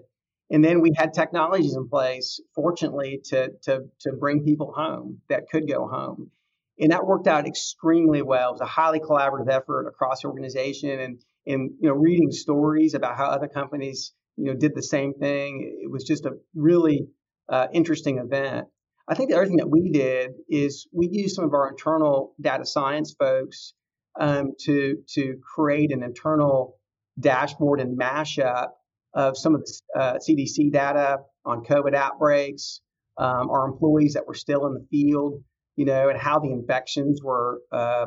And 0.51 0.63
then 0.65 0.81
we 0.81 0.93
had 0.97 1.15
technologies 1.15 1.75
in 1.75 1.89
place, 1.89 2.41
fortunately, 2.55 3.21
to, 3.27 3.51
to, 3.63 3.81
to 4.01 4.13
bring 4.13 4.45
people 4.45 4.73
home 4.77 5.21
that 5.29 5.49
could 5.51 5.67
go 5.67 5.89
home. 5.89 6.31
and 6.79 6.93
that 6.93 7.07
worked 7.07 7.27
out 7.27 7.47
extremely 7.47 8.23
well. 8.23 8.51
It 8.51 8.53
was 8.53 8.61
a 8.61 8.67
highly 8.67 9.01
collaborative 9.01 9.51
effort 9.51 9.87
across 9.87 10.23
the 10.23 10.29
organization, 10.29 11.01
and 11.01 11.21
and 11.47 11.71
you 11.81 11.89
know, 11.89 11.95
reading 11.95 12.31
stories 12.31 12.95
about 12.95 13.17
how 13.17 13.27
other 13.27 13.49
companies 13.49 14.13
you 14.37 14.47
know 14.47 14.55
did 14.55 14.75
the 14.75 14.83
same 14.83 15.15
thing. 15.15 15.81
It 15.83 15.91
was 15.91 16.05
just 16.05 16.25
a 16.25 16.33
really 16.55 17.09
uh, 17.49 17.69
interesting 17.73 18.19
event. 18.19 18.67
I 19.09 19.15
think 19.15 19.31
the 19.31 19.37
other 19.37 19.47
thing 19.47 19.57
that 19.57 19.71
we 19.71 19.91
did 19.91 20.33
is 20.49 20.87
we 20.93 21.09
used 21.11 21.35
some 21.35 21.45
of 21.45 21.55
our 21.55 21.69
internal 21.69 22.35
data 22.41 22.65
science 22.65 23.15
folks 23.19 23.75
um, 24.19 24.53
to 24.61 24.99
to 25.15 25.39
create 25.55 25.93
an 25.93 26.03
internal 26.03 26.79
dashboard 27.21 27.81
and 27.81 27.99
mashup 27.99 28.69
of 29.15 29.37
some 29.37 29.55
of 29.55 29.63
the 29.65 30.01
uh, 30.01 30.15
CDC 30.19 30.73
data 30.73 31.19
on 31.45 31.65
COVID 31.65 31.95
outbreaks, 31.95 32.81
um, 33.19 33.51
our 33.51 33.67
employees 33.67 34.15
that 34.15 34.27
were 34.27 34.35
still 34.35 34.67
in 34.67 34.75
the 34.75 34.87
field, 34.91 35.43
you 35.77 35.85
know, 35.85 36.09
and 36.09 36.19
how 36.19 36.39
the 36.39 36.51
infections 36.51 37.21
were 37.23 37.61
uh, 37.71 38.07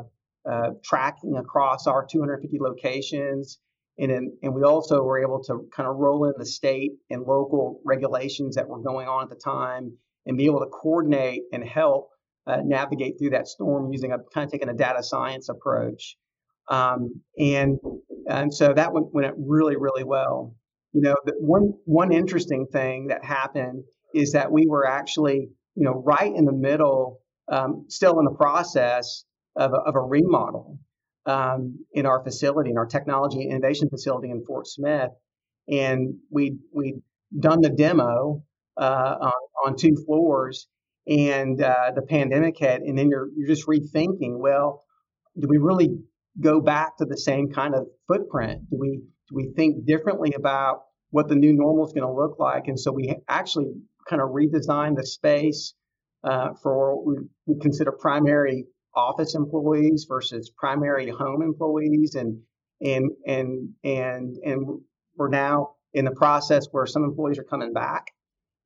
uh, 0.49 0.69
tracking 0.83 1.37
across 1.37 1.87
our 1.87 2.05
250 2.05 2.57
locations. 2.59 3.59
And, 3.97 4.11
in, 4.11 4.37
and 4.41 4.53
we 4.53 4.63
also 4.63 5.01
were 5.03 5.21
able 5.21 5.41
to 5.43 5.67
kind 5.75 5.87
of 5.87 5.95
roll 5.95 6.25
in 6.25 6.33
the 6.37 6.45
state 6.45 6.91
and 7.09 7.21
local 7.21 7.79
regulations 7.85 8.55
that 8.55 8.67
were 8.67 8.81
going 8.81 9.07
on 9.07 9.23
at 9.23 9.29
the 9.29 9.41
time 9.41 9.97
and 10.25 10.37
be 10.37 10.45
able 10.45 10.59
to 10.59 10.67
coordinate 10.67 11.43
and 11.53 11.63
help 11.63 12.09
uh, 12.47 12.57
navigate 12.63 13.17
through 13.17 13.31
that 13.31 13.47
storm 13.47 13.91
using 13.91 14.11
a 14.11 14.17
kind 14.33 14.45
of 14.45 14.51
taking 14.51 14.69
a 14.69 14.73
data 14.73 15.01
science 15.01 15.49
approach. 15.49 16.17
Um, 16.67 17.21
and 17.37 17.79
and 18.27 18.53
so 18.53 18.73
that 18.73 18.93
went, 18.93 19.13
went 19.13 19.35
really 19.37 19.75
really 19.75 20.03
well. 20.03 20.55
You 20.93 21.01
know, 21.01 21.15
the 21.25 21.33
one 21.39 21.73
one 21.85 22.11
interesting 22.11 22.67
thing 22.71 23.07
that 23.07 23.23
happened 23.23 23.83
is 24.13 24.31
that 24.31 24.51
we 24.51 24.65
were 24.67 24.87
actually 24.87 25.49
you 25.75 25.83
know 25.83 26.01
right 26.05 26.33
in 26.33 26.45
the 26.45 26.53
middle, 26.53 27.21
um, 27.51 27.85
still 27.89 28.19
in 28.19 28.25
the 28.25 28.35
process 28.35 29.25
of 29.55 29.73
a, 29.73 29.77
of 29.77 29.95
a 29.95 30.01
remodel 30.01 30.79
um, 31.25 31.79
in 31.93 32.05
our 32.05 32.23
facility, 32.23 32.69
in 32.71 32.77
our 32.77 32.85
technology 32.85 33.47
innovation 33.49 33.89
facility 33.89 34.29
in 34.29 34.43
Fort 34.45 34.67
Smith, 34.67 35.11
and 35.67 36.15
we 36.29 36.57
we 36.73 36.95
done 37.37 37.61
the 37.61 37.69
demo 37.69 38.43
uh, 38.77 39.15
on, 39.21 39.33
on 39.65 39.75
two 39.75 39.95
floors, 40.05 40.67
and 41.07 41.61
uh, 41.61 41.91
the 41.95 42.01
pandemic 42.01 42.57
hit, 42.57 42.81
and 42.81 42.97
then 42.97 43.09
you're 43.09 43.29
you're 43.35 43.47
just 43.47 43.67
rethinking. 43.67 44.37
Well, 44.37 44.83
do 45.37 45.47
we 45.47 45.57
really 45.57 45.89
go 46.39 46.59
back 46.59 46.97
to 46.97 47.05
the 47.05 47.17
same 47.17 47.51
kind 47.51 47.75
of 47.75 47.87
footprint? 48.07 48.69
Do 48.69 48.77
we 48.79 49.01
do 49.29 49.35
we 49.35 49.53
think 49.55 49.85
differently 49.85 50.33
about 50.33 50.83
what 51.09 51.27
the 51.27 51.35
new 51.35 51.53
normal 51.53 51.85
is 51.87 51.93
going 51.93 52.07
to 52.07 52.13
look 52.13 52.37
like? 52.39 52.67
And 52.67 52.79
so 52.79 52.91
we 52.91 53.15
actually 53.27 53.71
kind 54.07 54.21
of 54.21 54.29
redesigned 54.29 54.97
the 54.97 55.05
space 55.05 55.73
uh, 56.23 56.49
for 56.61 56.95
what 56.95 57.05
we, 57.05 57.15
we 57.45 57.59
consider 57.59 57.91
primary 57.91 58.65
office 58.95 59.35
employees 59.35 60.05
versus 60.07 60.51
primary 60.57 61.09
home 61.09 61.41
employees, 61.41 62.15
and 62.15 62.39
and 62.81 63.11
and 63.25 63.69
and 63.83 64.35
and 64.43 64.81
we're 65.17 65.29
now 65.29 65.75
in 65.93 66.05
the 66.05 66.11
process 66.11 66.67
where 66.71 66.85
some 66.85 67.03
employees 67.03 67.39
are 67.39 67.43
coming 67.43 67.73
back 67.73 68.07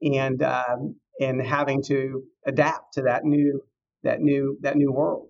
and 0.01 0.41
um, 0.43 0.95
and 1.19 1.41
having 1.41 1.83
to 1.83 2.23
adapt 2.45 2.93
to 2.93 3.03
that 3.03 3.23
new 3.23 3.61
that 4.03 4.21
new 4.21 4.57
that 4.61 4.75
new 4.75 4.91
world. 4.91 5.27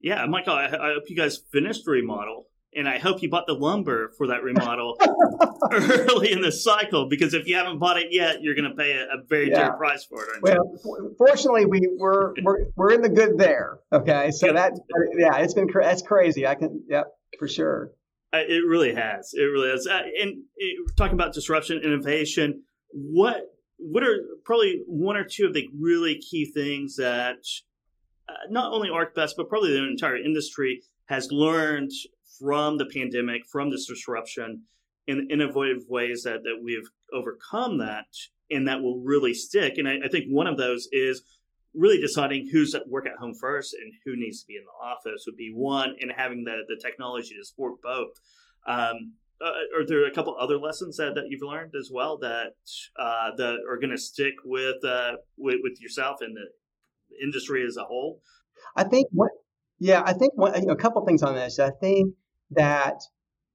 Yeah, 0.00 0.24
Michael, 0.26 0.54
I, 0.54 0.66
I 0.66 0.92
hope 0.94 1.04
you 1.08 1.16
guys 1.16 1.40
finished 1.52 1.84
the 1.84 1.90
remodel, 1.90 2.46
and 2.74 2.88
I 2.88 2.98
hope 2.98 3.22
you 3.22 3.28
bought 3.28 3.46
the 3.46 3.54
lumber 3.54 4.12
for 4.16 4.28
that 4.28 4.42
remodel 4.42 4.96
early 5.72 6.30
in 6.32 6.40
the 6.40 6.52
cycle. 6.52 7.08
Because 7.08 7.34
if 7.34 7.46
you 7.48 7.56
haven't 7.56 7.78
bought 7.78 7.98
it 7.98 8.08
yet, 8.10 8.40
you're 8.40 8.54
going 8.54 8.70
to 8.70 8.76
pay 8.76 8.92
a, 8.92 9.04
a 9.04 9.24
very 9.28 9.50
yeah. 9.50 9.64
dear 9.64 9.72
price 9.72 10.04
for 10.04 10.22
it. 10.22 10.42
Well, 10.42 10.78
you? 10.84 11.14
fortunately, 11.18 11.66
we 11.66 11.88
we're, 11.98 12.34
we're 12.42 12.66
we're 12.76 12.92
in 12.92 13.02
the 13.02 13.08
good 13.08 13.38
there. 13.38 13.78
Okay, 13.92 14.30
so 14.30 14.52
that 14.52 14.72
yeah, 15.16 15.38
it's 15.38 15.54
been 15.54 15.68
that's 15.72 16.02
crazy. 16.02 16.46
I 16.46 16.54
can 16.54 16.84
yep 16.88 17.06
for 17.38 17.48
sure. 17.48 17.92
Uh, 18.32 18.40
it 18.46 18.62
really 18.66 18.94
has. 18.94 19.32
It 19.32 19.42
really 19.42 19.70
has. 19.70 19.86
Uh, 19.86 20.02
and 20.20 20.42
uh, 20.60 20.92
talking 20.96 21.14
about 21.14 21.32
disruption, 21.32 21.80
innovation. 21.82 22.62
What 22.92 23.42
what 23.78 24.02
are 24.02 24.18
probably 24.44 24.82
one 24.86 25.16
or 25.16 25.24
two 25.24 25.46
of 25.46 25.54
the 25.54 25.68
really 25.78 26.20
key 26.20 26.50
things 26.52 26.96
that 26.96 27.38
not 28.50 28.72
only 28.72 28.88
ArcBest, 28.88 29.32
but 29.36 29.48
probably 29.48 29.72
the 29.72 29.86
entire 29.86 30.16
industry 30.16 30.82
has 31.06 31.30
learned 31.30 31.90
from 32.38 32.78
the 32.78 32.86
pandemic, 32.86 33.42
from 33.46 33.70
this 33.70 33.86
disruption, 33.86 34.62
in 35.06 35.28
innovative 35.30 35.84
ways 35.88 36.22
that, 36.22 36.42
that 36.44 36.60
we've 36.62 36.88
overcome 37.12 37.78
that 37.78 38.06
and 38.50 38.68
that 38.68 38.82
will 38.82 39.00
really 39.00 39.34
stick. 39.34 39.78
And 39.78 39.88
I, 39.88 39.96
I 40.04 40.08
think 40.08 40.26
one 40.28 40.46
of 40.46 40.56
those 40.58 40.88
is 40.92 41.22
really 41.74 42.00
deciding 42.00 42.48
who's 42.50 42.74
at 42.74 42.88
work 42.88 43.06
at 43.06 43.16
home 43.16 43.34
first 43.34 43.74
and 43.74 43.92
who 44.04 44.16
needs 44.16 44.40
to 44.40 44.46
be 44.46 44.56
in 44.56 44.64
the 44.64 44.86
office 44.86 45.24
would 45.26 45.36
be 45.36 45.52
one, 45.54 45.94
and 46.00 46.12
having 46.16 46.44
the, 46.44 46.62
the 46.68 46.80
technology 46.80 47.34
to 47.34 47.44
support 47.44 47.80
both. 47.82 48.12
Um, 48.66 49.14
uh, 49.40 49.52
are 49.78 49.86
there 49.86 50.06
a 50.06 50.10
couple 50.10 50.36
other 50.38 50.58
lessons 50.58 50.96
that, 50.96 51.14
that 51.14 51.26
you've 51.28 51.42
learned 51.42 51.74
as 51.78 51.90
well 51.92 52.18
that 52.18 52.54
uh, 52.98 53.30
that 53.36 53.58
are 53.68 53.76
going 53.76 53.90
to 53.90 53.98
stick 53.98 54.34
with, 54.44 54.82
uh, 54.84 55.12
with 55.36 55.56
with 55.62 55.80
yourself 55.80 56.16
and 56.20 56.36
the 56.36 56.46
industry 57.22 57.64
as 57.66 57.76
a 57.76 57.84
whole? 57.84 58.20
I 58.76 58.84
think 58.84 59.08
what, 59.12 59.30
yeah, 59.78 60.02
I 60.04 60.12
think 60.12 60.32
one, 60.36 60.54
you 60.60 60.66
know, 60.66 60.72
a 60.72 60.76
couple 60.76 61.04
things 61.04 61.22
on 61.22 61.34
this. 61.34 61.58
I 61.58 61.70
think 61.70 62.14
that 62.50 63.00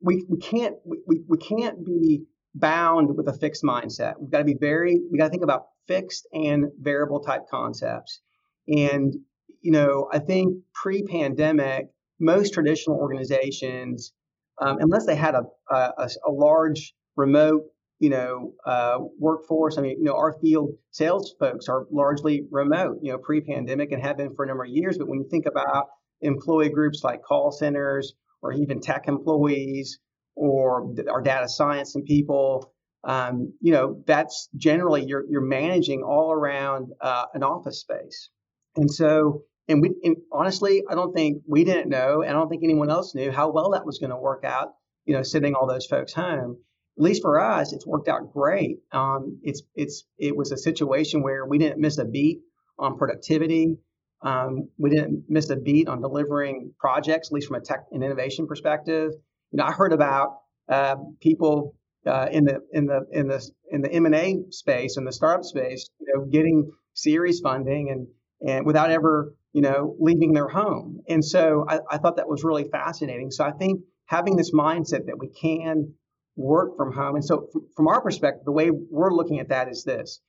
we, 0.02 0.26
we 0.30 0.38
can't 0.38 0.76
we, 0.86 1.22
we 1.28 1.38
can't 1.38 1.86
be 1.86 2.24
bound 2.56 3.16
with 3.16 3.28
a 3.28 3.34
fixed 3.34 3.64
mindset. 3.64 4.14
We've 4.20 4.32
got 4.32 4.40
to 4.40 4.44
be 4.44 4.58
very 4.60 5.02
we 5.12 5.18
got 5.18 5.26
to 5.26 5.32
think 5.32 5.44
about 5.44 5.68
fixed 5.88 6.28
and 6.34 6.66
variable 6.80 7.22
type 7.22 7.42
concepts. 7.50 8.22
And 8.68 9.14
you 9.62 9.72
know, 9.72 10.10
I 10.12 10.20
think 10.20 10.58
pre-pandemic, 10.74 11.88
most 12.20 12.54
traditional 12.54 12.98
organizations 12.98 14.14
um, 14.62 14.78
unless 14.80 15.06
they 15.06 15.16
had 15.16 15.36
a, 15.36 15.44
a, 15.74 16.10
a, 16.28 16.32
large 16.32 16.94
remote, 17.16 17.64
you 18.00 18.10
know, 18.10 18.54
uh, 18.66 19.00
workforce. 19.20 19.78
I 19.78 19.82
mean, 19.82 19.98
you 20.00 20.06
know, 20.06 20.16
our 20.16 20.34
field 20.42 20.72
sales 20.92 21.36
folks 21.40 21.68
are 21.68 21.86
largely 21.92 22.46
remote, 22.52 23.00
you 23.02 23.12
know, 23.12 23.18
pre-pandemic 23.18 23.92
and 23.92 24.02
have 24.02 24.18
been 24.18 24.36
for 24.36 24.44
a 24.44 24.48
number 24.48 24.64
of 24.64 24.70
years. 24.70 24.98
But 24.98 25.08
when 25.08 25.20
you 25.20 25.28
think 25.30 25.46
about 25.46 25.88
employee 26.22 26.70
groups 26.70 27.04
like 27.04 27.22
call 27.22 27.52
centers 27.52 28.14
or 28.42 28.54
even 28.54 28.82
tech 28.82 29.08
employees 29.08 30.00
or 30.36 30.94
our 31.10 31.22
data 31.22 31.48
science 31.48 31.96
and 31.96 32.06
people, 32.06 32.74
um, 33.04 33.54
you 33.62 33.74
know, 33.74 34.02
that's 34.08 34.50
generally 34.56 35.06
you're 35.06 35.26
you're 35.30 35.42
managing 35.42 36.04
all 36.04 36.32
around 36.32 36.92
uh, 37.02 37.26
an 37.34 37.44
office 37.44 37.82
space, 37.82 38.30
and 38.78 38.90
so 38.90 39.44
and 39.68 39.82
we, 39.82 39.92
and 40.04 40.18
honestly, 40.32 40.84
I 40.90 40.96
don't 40.96 41.14
think 41.14 41.44
we 41.48 41.64
didn't 41.64 41.90
know, 41.90 42.22
and 42.22 42.30
I 42.30 42.34
don't 42.34 42.50
think 42.50 42.64
anyone 42.64 42.90
else 42.90 43.14
knew 43.14 43.32
how 43.32 43.52
well 43.52 43.72
that 43.72 43.86
was 43.86 44.00
going 44.00 44.12
to 44.12 44.18
work 44.18 44.46
out. 44.46 44.74
You 45.06 45.16
know, 45.16 45.24
sending 45.24 45.54
all 45.54 45.68
those 45.68 45.86
folks 45.86 46.14
home. 46.14 46.58
At 46.98 47.04
least 47.04 47.22
for 47.22 47.40
us, 47.40 47.74
it's 47.74 47.88
worked 47.88 48.08
out 48.08 48.32
great. 48.34 48.80
Um, 48.92 49.40
it's 49.44 49.64
it's 49.76 50.06
it 50.18 50.36
was 50.36 50.52
a 50.52 50.58
situation 50.58 51.24
where 51.24 51.46
we 51.46 51.58
didn't 51.58 51.80
miss 51.80 51.98
a 51.98 52.06
beat 52.06 52.42
on 52.78 52.98
productivity. 52.98 53.78
Um, 54.22 54.70
we 54.78 54.90
didn't 54.90 55.26
miss 55.28 55.50
a 55.50 55.56
beat 55.56 55.88
on 55.88 56.02
delivering 56.02 56.74
projects, 56.80 57.30
at 57.30 57.34
least 57.34 57.48
from 57.48 57.58
a 57.58 57.62
tech 57.62 57.86
and 57.92 58.04
innovation 58.04 58.48
perspective. 58.48 59.12
You 59.52 59.58
know, 59.58 59.66
I 59.66 59.72
heard 59.72 59.92
about 59.92 60.38
uh, 60.70 60.96
people 61.20 61.76
uh, 62.06 62.28
in 62.32 62.46
the 62.46 62.60
in 62.72 62.86
the 62.86 63.06
in 63.12 63.28
the 63.28 63.52
in 63.72 63.82
the 63.82 63.92
M 63.92 64.06
and 64.06 64.16
A 64.16 64.44
space 64.52 64.98
and 64.98 65.08
the 65.08 65.12
startup 65.12 65.44
space, 65.44 65.90
you 66.00 66.08
know, 66.14 66.26
getting 66.26 66.72
series 66.94 67.40
funding 67.40 67.90
and 67.90 68.08
and 68.48 68.66
without 68.66 68.92
ever 68.92 69.34
you 69.54 69.62
know, 69.62 69.96
leaving 70.00 70.34
their 70.34 70.48
home. 70.48 71.02
And 71.08 71.24
so 71.24 71.66
I, 71.70 71.80
I 71.90 71.98
thought 72.00 72.18
that 72.18 72.28
was 72.28 72.44
really 72.44 72.66
fascinating. 72.66 73.30
So 73.32 73.46
I 73.46 73.52
think 73.52 73.82
having 74.06 74.36
this 74.36 74.52
mindset 74.52 75.06
that 75.06 75.20
we 75.20 75.30
can 75.30 75.94
work 76.36 76.76
from 76.78 76.92
home. 76.94 77.16
And 77.16 77.26
so 77.26 77.48
from, 77.76 77.88
our 77.88 78.02
perspective, 78.02 78.44
the 78.46 78.52
way 78.52 78.72
we're 78.72 79.14
looking 79.14 79.40
at 79.40 79.50
that 79.50 79.70
is 79.70 79.84
this. 79.84 80.20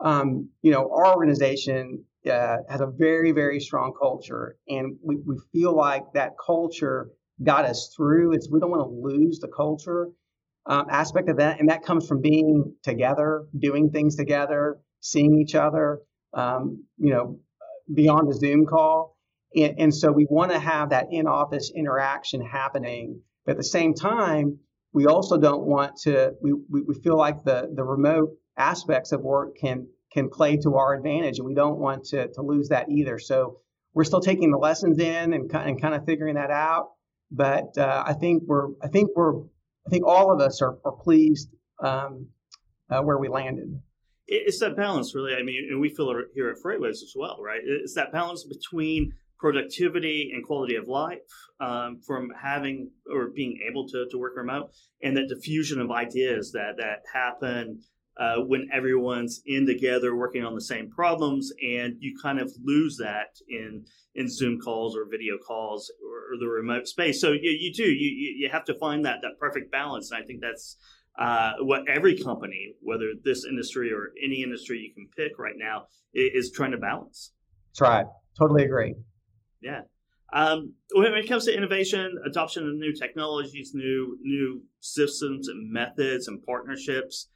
Um, 0.00 0.50
you 0.62 0.70
know, 0.70 0.90
our 0.94 1.14
organization 1.14 2.04
uh, 2.30 2.58
has 2.68 2.80
a 2.80 2.86
very, 2.86 3.32
very 3.32 3.58
strong 3.60 3.92
culture, 4.00 4.56
and 4.68 4.96
we, 5.02 5.16
we 5.16 5.36
feel 5.52 5.74
like 5.74 6.04
that 6.14 6.32
culture 6.44 7.10
got 7.42 7.64
us 7.64 7.92
through. 7.96 8.32
It's 8.32 8.48
we 8.50 8.60
don't 8.60 8.70
want 8.70 8.88
to 8.88 8.94
lose 8.94 9.40
the 9.40 9.48
culture 9.48 10.08
um, 10.66 10.86
aspect 10.90 11.28
of 11.28 11.38
that, 11.38 11.58
and 11.58 11.68
that 11.68 11.82
comes 11.82 12.06
from 12.06 12.20
being 12.20 12.74
together, 12.84 13.46
doing 13.58 13.90
things 13.90 14.14
together, 14.14 14.78
seeing 15.00 15.40
each 15.40 15.56
other. 15.56 16.00
Um, 16.34 16.84
you 16.98 17.10
know, 17.10 17.40
beyond 17.92 18.30
a 18.30 18.34
Zoom 18.34 18.66
call. 18.66 19.16
And, 19.54 19.74
and 19.78 19.94
so 19.94 20.12
we 20.12 20.26
want 20.28 20.52
to 20.52 20.58
have 20.58 20.90
that 20.90 21.06
in 21.10 21.26
office 21.26 21.72
interaction 21.74 22.40
happening. 22.40 23.20
But 23.44 23.52
at 23.52 23.56
the 23.58 23.64
same 23.64 23.94
time, 23.94 24.58
we 24.98 25.06
also 25.06 25.38
don't 25.38 25.62
want 25.62 25.96
to, 25.98 26.32
we, 26.42 26.54
we, 26.68 26.94
feel 27.04 27.16
like 27.16 27.44
the, 27.44 27.70
the 27.72 27.84
remote 27.84 28.30
aspects 28.56 29.12
of 29.12 29.20
work 29.20 29.56
can 29.56 29.86
can 30.12 30.28
play 30.28 30.56
to 30.56 30.74
our 30.74 30.92
advantage, 30.92 31.38
and 31.38 31.46
we 31.46 31.54
don't 31.54 31.78
want 31.78 32.02
to, 32.06 32.26
to 32.32 32.42
lose 32.42 32.70
that 32.70 32.90
either. 32.90 33.16
So 33.16 33.60
we're 33.94 34.02
still 34.02 34.20
taking 34.20 34.50
the 34.50 34.58
lessons 34.58 34.98
in 34.98 35.34
and, 35.34 35.48
and 35.54 35.80
kind 35.80 35.94
of 35.94 36.04
figuring 36.04 36.34
that 36.34 36.50
out. 36.50 36.88
But 37.30 37.78
uh, 37.78 38.02
I 38.04 38.14
think 38.14 38.42
we're 38.46 38.70
I 38.82 38.88
think 38.88 39.10
we're 39.14 39.38
I 39.86 39.90
think 39.90 40.04
all 40.04 40.32
of 40.32 40.40
us 40.40 40.60
are, 40.62 40.78
are 40.84 40.96
pleased 41.00 41.48
um, 41.80 42.26
uh, 42.90 43.00
where 43.00 43.18
we 43.18 43.28
landed 43.28 43.80
it's 44.30 44.60
that 44.60 44.76
balance 44.76 45.14
really 45.14 45.34
i 45.34 45.42
mean 45.42 45.68
and 45.70 45.80
we 45.80 45.88
feel 45.88 46.10
it 46.10 46.16
here 46.34 46.50
at 46.50 46.56
FreightWaves 46.62 47.02
as 47.02 47.14
well 47.16 47.38
right 47.42 47.60
it's 47.64 47.94
that 47.94 48.12
balance 48.12 48.44
between 48.44 49.14
productivity 49.38 50.32
and 50.34 50.44
quality 50.44 50.74
of 50.74 50.88
life 50.88 51.18
um, 51.60 52.00
from 52.06 52.30
having 52.40 52.90
or 53.10 53.28
being 53.28 53.58
able 53.68 53.86
to, 53.88 54.06
to 54.10 54.18
work 54.18 54.36
remote 54.36 54.70
and 55.02 55.16
that 55.16 55.28
diffusion 55.28 55.80
of 55.80 55.90
ideas 55.90 56.52
that 56.52 56.76
that 56.76 57.02
happen 57.12 57.80
uh, 58.18 58.36
when 58.40 58.68
everyone's 58.72 59.42
in 59.46 59.64
together 59.64 60.16
working 60.16 60.44
on 60.44 60.54
the 60.54 60.60
same 60.60 60.90
problems 60.90 61.52
and 61.62 61.94
you 62.00 62.16
kind 62.20 62.40
of 62.40 62.52
lose 62.64 62.96
that 62.96 63.36
in 63.48 63.84
in 64.16 64.28
zoom 64.28 64.58
calls 64.58 64.96
or 64.96 65.06
video 65.08 65.36
calls 65.38 65.92
or, 66.04 66.34
or 66.34 66.38
the 66.38 66.48
remote 66.48 66.88
space. 66.88 67.20
So 67.20 67.30
you, 67.30 67.50
you 67.50 67.72
do 67.72 67.84
you, 67.84 68.34
you 68.38 68.48
have 68.50 68.64
to 68.64 68.74
find 68.74 69.04
that 69.04 69.18
that 69.22 69.38
perfect 69.38 69.70
balance 69.70 70.10
and 70.10 70.20
i 70.20 70.26
think 70.26 70.40
that's 70.40 70.76
uh, 71.18 71.54
what 71.60 71.82
every 71.88 72.16
company 72.16 72.74
whether 72.80 73.06
this 73.24 73.44
industry 73.44 73.92
or 73.92 74.12
any 74.22 74.42
industry 74.42 74.78
you 74.78 74.92
can 74.94 75.08
pick 75.16 75.38
right 75.38 75.56
now 75.56 75.86
is 76.14 76.52
trying 76.52 76.70
to 76.70 76.78
balance. 76.78 77.32
That's 77.70 77.80
right. 77.80 78.06
Totally 78.38 78.64
agree 78.64 78.94
yeah. 79.60 79.82
Um, 80.32 80.74
when 80.92 81.14
it 81.14 81.26
comes 81.26 81.46
to 81.46 81.56
innovation, 81.56 82.18
adoption 82.26 82.68
of 82.68 82.74
new 82.74 82.92
technologies, 82.92 83.72
new 83.74 84.18
new 84.20 84.62
systems 84.80 85.48
and 85.48 85.72
methods 85.72 86.28
and 86.28 86.42
partnerships, 86.44 87.28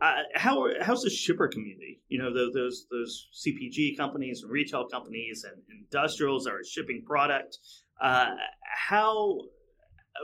uh, 0.00 0.14
how 0.34 0.66
how's 0.80 1.02
the 1.02 1.10
shipper 1.10 1.46
community? 1.46 2.00
You 2.08 2.18
know, 2.18 2.34
those 2.34 2.86
those 2.90 3.28
CPG 3.46 3.96
companies 3.96 4.42
and 4.42 4.50
retail 4.50 4.88
companies 4.88 5.44
and 5.44 5.62
industrials 5.70 6.46
are 6.48 6.64
shipping 6.64 7.04
product. 7.06 7.58
Uh, 8.02 8.32
how 8.64 9.38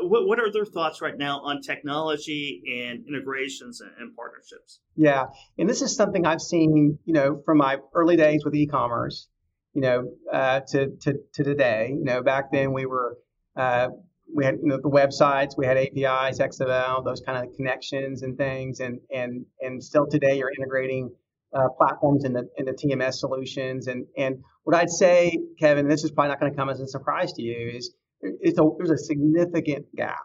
what, 0.03 0.27
what 0.27 0.39
are 0.39 0.53
their 0.53 0.65
thoughts 0.65 1.01
right 1.01 1.17
now 1.17 1.41
on 1.41 1.61
technology 1.63 2.63
and 2.85 3.07
integrations 3.07 3.81
and, 3.81 3.91
and, 3.99 4.15
partnerships? 4.17 4.81
Yeah, 4.97 5.27
and 5.59 5.69
this 5.69 5.83
is 5.83 5.97
something 5.97 6.27
I've 6.27 6.41
seen, 6.41 6.99
you 7.05 7.15
know, 7.15 7.43
from 7.45 7.59
my 7.59 7.79
early 7.95 8.17
days 8.17 8.45
with 8.45 8.55
e-commerce 8.55 9.29
you 9.75 9.83
know, 9.83 10.11
uh, 10.33 10.61
to, 10.69 10.89
to, 11.03 11.15
to 11.35 11.45
today. 11.45 11.95
You 11.97 12.05
know, 12.05 12.23
back 12.23 12.51
then 12.53 12.73
we 12.73 12.87
were, 12.87 13.19
uh, 13.57 13.89
we 14.35 14.45
had, 14.45 14.57
you 14.63 14.69
know, 14.69 14.79
the 14.83 14.91
websites, 14.91 15.57
we 15.57 15.67
had 15.67 15.77
APIs, 15.77 16.39
XML, 16.39 17.05
those 17.05 17.21
kind 17.21 17.45
of 17.45 17.55
connections 17.57 18.23
and 18.23 18.37
things. 18.37 18.81
And, 18.81 19.01
and, 19.15 19.45
and 19.61 19.83
still 19.83 20.07
today 20.07 20.39
you're 20.39 20.53
integrating 20.57 21.11
uh, 21.55 21.69
platforms 21.77 22.25
into, 22.25 22.45
into 22.57 22.73
TMS 22.73 23.15
solutions. 23.15 23.87
And, 23.87 24.07
and 24.17 24.43
what 24.65 24.77
I'd 24.77 24.91
say, 24.91 25.37
Kevin, 25.59 25.89
this 25.89 26.05
is 26.05 26.11
probably 26.11 26.29
not 26.29 26.41
going 26.41 26.53
to 26.53 26.57
come 26.57 26.71
as 26.71 26.81
a 26.81 26.87
surprise 26.87 27.33
to 27.35 27.43
you, 27.43 27.73
is 27.75 27.93
it's 28.21 28.59
a, 28.59 28.69
there's 28.79 28.91
a 28.91 28.99
significant 28.99 29.87
gap 29.97 30.19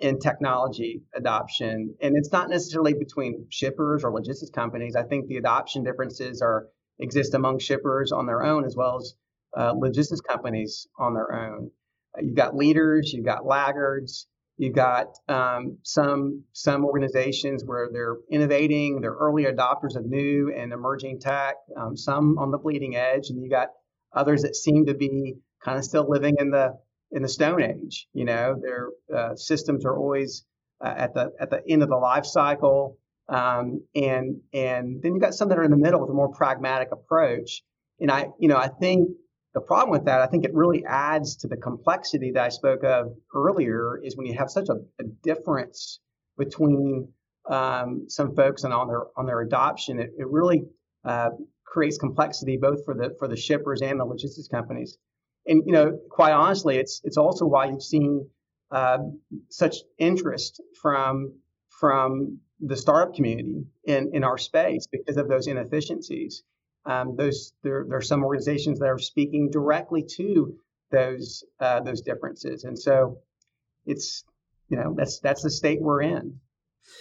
in 0.00 0.18
technology 0.18 1.02
adoption. 1.14 1.94
And 2.00 2.16
it's 2.16 2.32
not 2.32 2.48
necessarily 2.48 2.94
between 2.94 3.46
shippers 3.50 4.04
or 4.04 4.12
logistics 4.12 4.50
companies. 4.50 4.96
I 4.96 5.02
think 5.02 5.28
the 5.28 5.36
adoption 5.36 5.84
differences 5.84 6.42
are 6.42 6.66
exist 7.00 7.34
among 7.34 7.58
shippers 7.58 8.12
on 8.12 8.26
their 8.26 8.42
own 8.42 8.64
as 8.64 8.76
well 8.76 8.96
as 8.96 9.14
uh, 9.56 9.72
logistics 9.76 10.20
companies 10.20 10.86
on 10.98 11.14
their 11.14 11.32
own. 11.32 11.70
Uh, 12.16 12.22
you've 12.22 12.36
got 12.36 12.54
leaders, 12.54 13.12
you've 13.12 13.24
got 13.24 13.44
laggards, 13.44 14.26
you've 14.56 14.74
got 14.74 15.06
um, 15.28 15.78
some 15.82 16.44
some 16.52 16.84
organizations 16.84 17.64
where 17.64 17.88
they're 17.92 18.16
innovating, 18.30 19.00
they're 19.00 19.12
early 19.12 19.44
adopters 19.44 19.96
of 19.96 20.04
new 20.04 20.52
and 20.56 20.72
emerging 20.72 21.18
tech. 21.20 21.56
Um, 21.76 21.96
some 21.96 22.38
on 22.38 22.50
the 22.50 22.58
bleeding 22.58 22.94
edge, 22.96 23.30
and 23.30 23.42
you 23.42 23.50
got 23.50 23.68
others 24.12 24.42
that 24.42 24.54
seem 24.54 24.86
to 24.86 24.94
be 24.94 25.36
kind 25.64 25.78
of 25.78 25.84
still 25.84 26.08
living 26.08 26.36
in 26.38 26.50
the 26.50 26.78
in 27.10 27.22
the 27.22 27.28
Stone 27.28 27.62
Age. 27.62 28.06
You 28.12 28.24
know, 28.24 28.56
their 28.60 28.88
uh, 29.14 29.34
systems 29.34 29.84
are 29.84 29.96
always 29.96 30.44
uh, 30.84 30.94
at 30.96 31.14
the 31.14 31.32
at 31.40 31.50
the 31.50 31.62
end 31.68 31.82
of 31.82 31.88
the 31.88 31.96
life 31.96 32.26
cycle. 32.26 32.98
Um, 33.30 33.84
and 33.94 34.40
and 34.52 35.00
then 35.00 35.14
you've 35.14 35.22
got 35.22 35.34
some 35.34 35.48
that 35.50 35.58
are 35.58 35.62
in 35.62 35.70
the 35.70 35.76
middle 35.76 36.00
with 36.00 36.10
a 36.10 36.14
more 36.14 36.32
pragmatic 36.32 36.88
approach. 36.90 37.62
And 38.00 38.10
I, 38.10 38.26
you 38.38 38.48
know, 38.48 38.56
I 38.56 38.68
think 38.68 39.08
the 39.54 39.60
problem 39.60 39.90
with 39.90 40.06
that, 40.06 40.20
I 40.20 40.26
think 40.26 40.44
it 40.44 40.54
really 40.54 40.84
adds 40.84 41.36
to 41.36 41.48
the 41.48 41.56
complexity 41.56 42.32
that 42.32 42.44
I 42.44 42.48
spoke 42.48 42.82
of 42.82 43.12
earlier, 43.34 44.00
is 44.02 44.16
when 44.16 44.26
you 44.26 44.36
have 44.36 44.50
such 44.50 44.68
a, 44.68 44.74
a 45.00 45.04
difference 45.22 46.00
between 46.38 47.08
um, 47.48 48.06
some 48.08 48.34
folks 48.34 48.64
and 48.64 48.72
on 48.72 48.88
their 48.88 49.02
on 49.16 49.26
their 49.26 49.40
adoption, 49.40 50.00
it, 50.00 50.10
it 50.18 50.26
really 50.28 50.62
uh, 51.04 51.30
creates 51.64 51.98
complexity 51.98 52.56
both 52.56 52.84
for 52.84 52.94
the 52.94 53.14
for 53.18 53.28
the 53.28 53.36
shippers 53.36 53.80
and 53.80 54.00
the 54.00 54.04
logistics 54.04 54.48
companies. 54.48 54.98
And 55.46 55.62
you 55.66 55.72
know, 55.72 55.98
quite 56.10 56.32
honestly, 56.32 56.78
it's 56.78 57.00
it's 57.04 57.16
also 57.16 57.46
why 57.46 57.66
you've 57.66 57.82
seen 57.82 58.28
uh, 58.72 58.98
such 59.50 59.76
interest 59.98 60.60
from 60.80 61.32
from 61.80 62.38
the 62.60 62.76
startup 62.76 63.14
community 63.14 63.64
in, 63.84 64.10
in 64.12 64.24
our 64.24 64.38
space 64.38 64.86
because 64.90 65.16
of 65.16 65.28
those 65.28 65.46
inefficiencies. 65.46 66.42
Um, 66.86 67.16
those 67.16 67.52
there, 67.62 67.84
there 67.88 67.98
are 67.98 68.02
some 68.02 68.24
organizations 68.24 68.78
that 68.78 68.88
are 68.88 68.98
speaking 68.98 69.50
directly 69.50 70.04
to 70.16 70.56
those 70.90 71.44
uh, 71.60 71.80
those 71.80 72.00
differences, 72.00 72.64
and 72.64 72.78
so 72.78 73.18
it's 73.86 74.24
you 74.68 74.76
know 74.76 74.94
that's 74.96 75.20
that's 75.20 75.42
the 75.42 75.50
state 75.50 75.80
we're 75.80 76.02
in. 76.02 76.40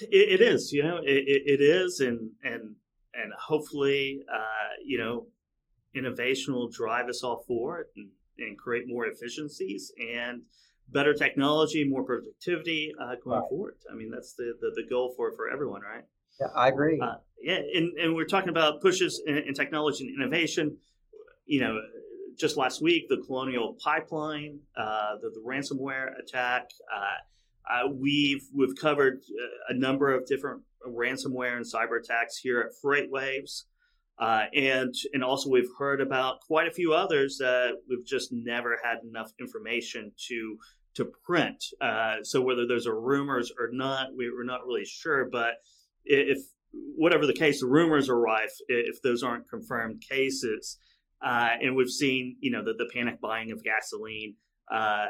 it, 0.02 0.40
it 0.40 0.42
is, 0.42 0.72
you 0.72 0.84
know, 0.84 0.98
it, 0.98 1.24
it 1.46 1.62
is, 1.62 2.00
and 2.00 2.32
and 2.44 2.76
and 3.14 3.34
hopefully, 3.48 4.22
uh, 4.32 4.76
you 4.86 4.98
know, 4.98 5.28
innovation 5.96 6.54
will 6.54 6.70
drive 6.70 7.08
us 7.08 7.24
all 7.24 7.44
forward 7.48 7.88
and, 7.96 8.10
and 8.38 8.58
create 8.58 8.84
more 8.88 9.06
efficiencies 9.06 9.92
and 10.00 10.44
better 10.92 11.14
technology, 11.14 11.84
more 11.84 12.04
productivity 12.04 12.94
uh, 13.02 13.16
going 13.24 13.40
right. 13.40 13.50
forward. 13.50 13.76
I 13.92 13.96
mean, 13.96 14.12
that's 14.12 14.34
the, 14.34 14.54
the, 14.60 14.72
the 14.76 14.88
goal 14.90 15.14
for 15.16 15.32
for 15.36 15.50
everyone, 15.50 15.82
right? 15.82 16.04
Yeah, 16.40 16.48
I 16.56 16.70
agree. 16.70 17.00
Uh, 17.02 17.16
yeah, 17.42 17.60
and, 17.76 17.98
and 17.98 18.16
we're 18.16 18.26
talking 18.26 18.50
about 18.50 18.82
pushes 18.82 19.22
in, 19.26 19.38
in, 19.38 19.54
technology 19.54 20.08
and 20.08 20.22
innovation. 20.22 20.78
You 21.46 21.62
know, 21.62 21.80
just 22.40 22.58
last 22.58 22.82
week, 22.82 23.08
the 23.10 23.18
Colonial 23.18 23.78
Pipeline, 23.84 24.60
uh, 24.78 25.16
the, 25.22 25.30
the, 25.30 25.42
ransomware 25.46 26.18
attack. 26.20 26.70
Uh, 26.94 27.74
uh, 27.74 27.90
we've 27.92 28.46
we've 28.56 28.76
covered 28.76 29.18
uh, 29.18 29.74
a 29.74 29.78
number 29.78 30.14
of 30.14 30.26
different 30.26 30.62
ransomware 30.88 31.58
and 31.58 31.66
cyber 31.66 32.00
attacks 32.00 32.38
here 32.38 32.62
at 32.62 32.72
FreightWaves. 32.84 33.64
Uh, 34.20 34.46
and 34.54 34.94
and 35.14 35.24
also 35.24 35.50
we've 35.50 35.70
heard 35.78 36.02
about 36.02 36.42
quite 36.42 36.68
a 36.68 36.72
few 36.72 36.94
others 36.94 37.38
that 37.38 37.72
we've 37.90 38.06
just 38.06 38.34
never 38.34 38.78
had 38.84 38.98
enough 39.08 39.32
information 39.40 40.12
to 40.28 40.58
to 40.96 41.06
print. 41.26 41.64
Uh, 41.82 42.24
so 42.24 42.42
whether 42.42 42.66
those 42.68 42.88
are 42.88 43.00
rumors 43.00 43.52
or 43.58 43.70
not, 43.72 44.10
we, 44.18 44.28
are 44.28 44.44
not 44.44 44.66
really 44.66 44.86
sure. 44.86 45.30
But 45.30 45.56
if 46.04 46.40
whatever 46.72 47.26
the 47.26 47.34
case, 47.34 47.62
the 47.62 47.68
rumors 47.68 48.10
are 48.10 48.20
rife. 48.20 48.54
If 48.68 49.02
those 49.02 49.24
aren't 49.24 49.50
confirmed 49.50 50.04
cases, 50.08 50.78
uh, 51.22 51.50
and 51.62 51.76
we've 51.76 51.90
seen 51.90 52.38
you 52.40 52.52
know 52.52 52.64
the, 52.64 52.74
the 52.74 52.90
panic 52.94 53.22
buying 53.22 53.52
of 53.52 53.64
gasoline 53.64 54.36
uh, 54.72 55.08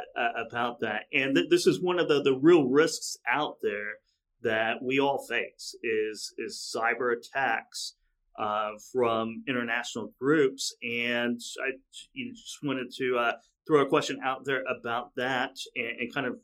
about 0.47 0.79
that, 0.81 1.03
and 1.13 1.35
th- 1.35 1.49
this 1.49 1.67
is 1.67 1.81
one 1.81 1.99
of 1.99 2.07
the 2.07 2.21
the 2.21 2.37
real 2.37 2.65
risks 2.65 3.17
out 3.29 3.57
there 3.61 3.97
that 4.41 4.81
we 4.81 4.99
all 4.99 5.25
face 5.27 5.75
is 5.83 6.33
is 6.37 6.75
cyber 6.75 7.13
attacks. 7.15 7.95
Uh, 8.37 8.71
from 8.93 9.43
international 9.49 10.13
groups, 10.17 10.73
and 10.81 11.41
I 11.61 11.71
you 12.13 12.27
know, 12.27 12.31
just 12.31 12.59
wanted 12.63 12.89
to 12.95 13.17
uh, 13.17 13.33
throw 13.69 13.81
a 13.81 13.85
question 13.85 14.19
out 14.23 14.45
there 14.45 14.63
about 14.63 15.15
that 15.15 15.55
and, 15.75 15.99
and 15.99 16.13
kind 16.13 16.25
of 16.25 16.37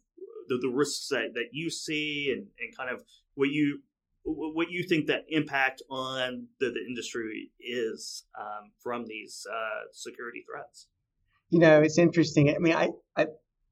the, 0.47 0.59
the 0.61 0.69
risks 0.69 1.07
that, 1.09 1.33
that 1.33 1.47
you 1.51 1.69
see 1.71 2.31
and, 2.31 2.45
and 2.59 2.77
kind 2.77 2.89
of 2.89 3.03
what 3.33 3.49
you 3.49 3.79
what 4.27 4.71
you 4.71 4.81
think 4.81 5.05
that 5.05 5.23
impact 5.29 5.83
on 5.87 6.47
the, 6.59 6.71
the 6.71 6.83
industry 6.87 7.51
is 7.59 8.23
um, 8.39 8.71
from 8.81 9.05
these 9.05 9.45
uh, 9.47 9.83
security 9.91 10.43
threats. 10.49 10.87
You 11.51 11.59
know, 11.59 11.81
it's 11.81 11.99
interesting. 11.99 12.49
I 12.49 12.57
mean, 12.57 12.73
I, 12.73 12.89
I, 13.15 13.27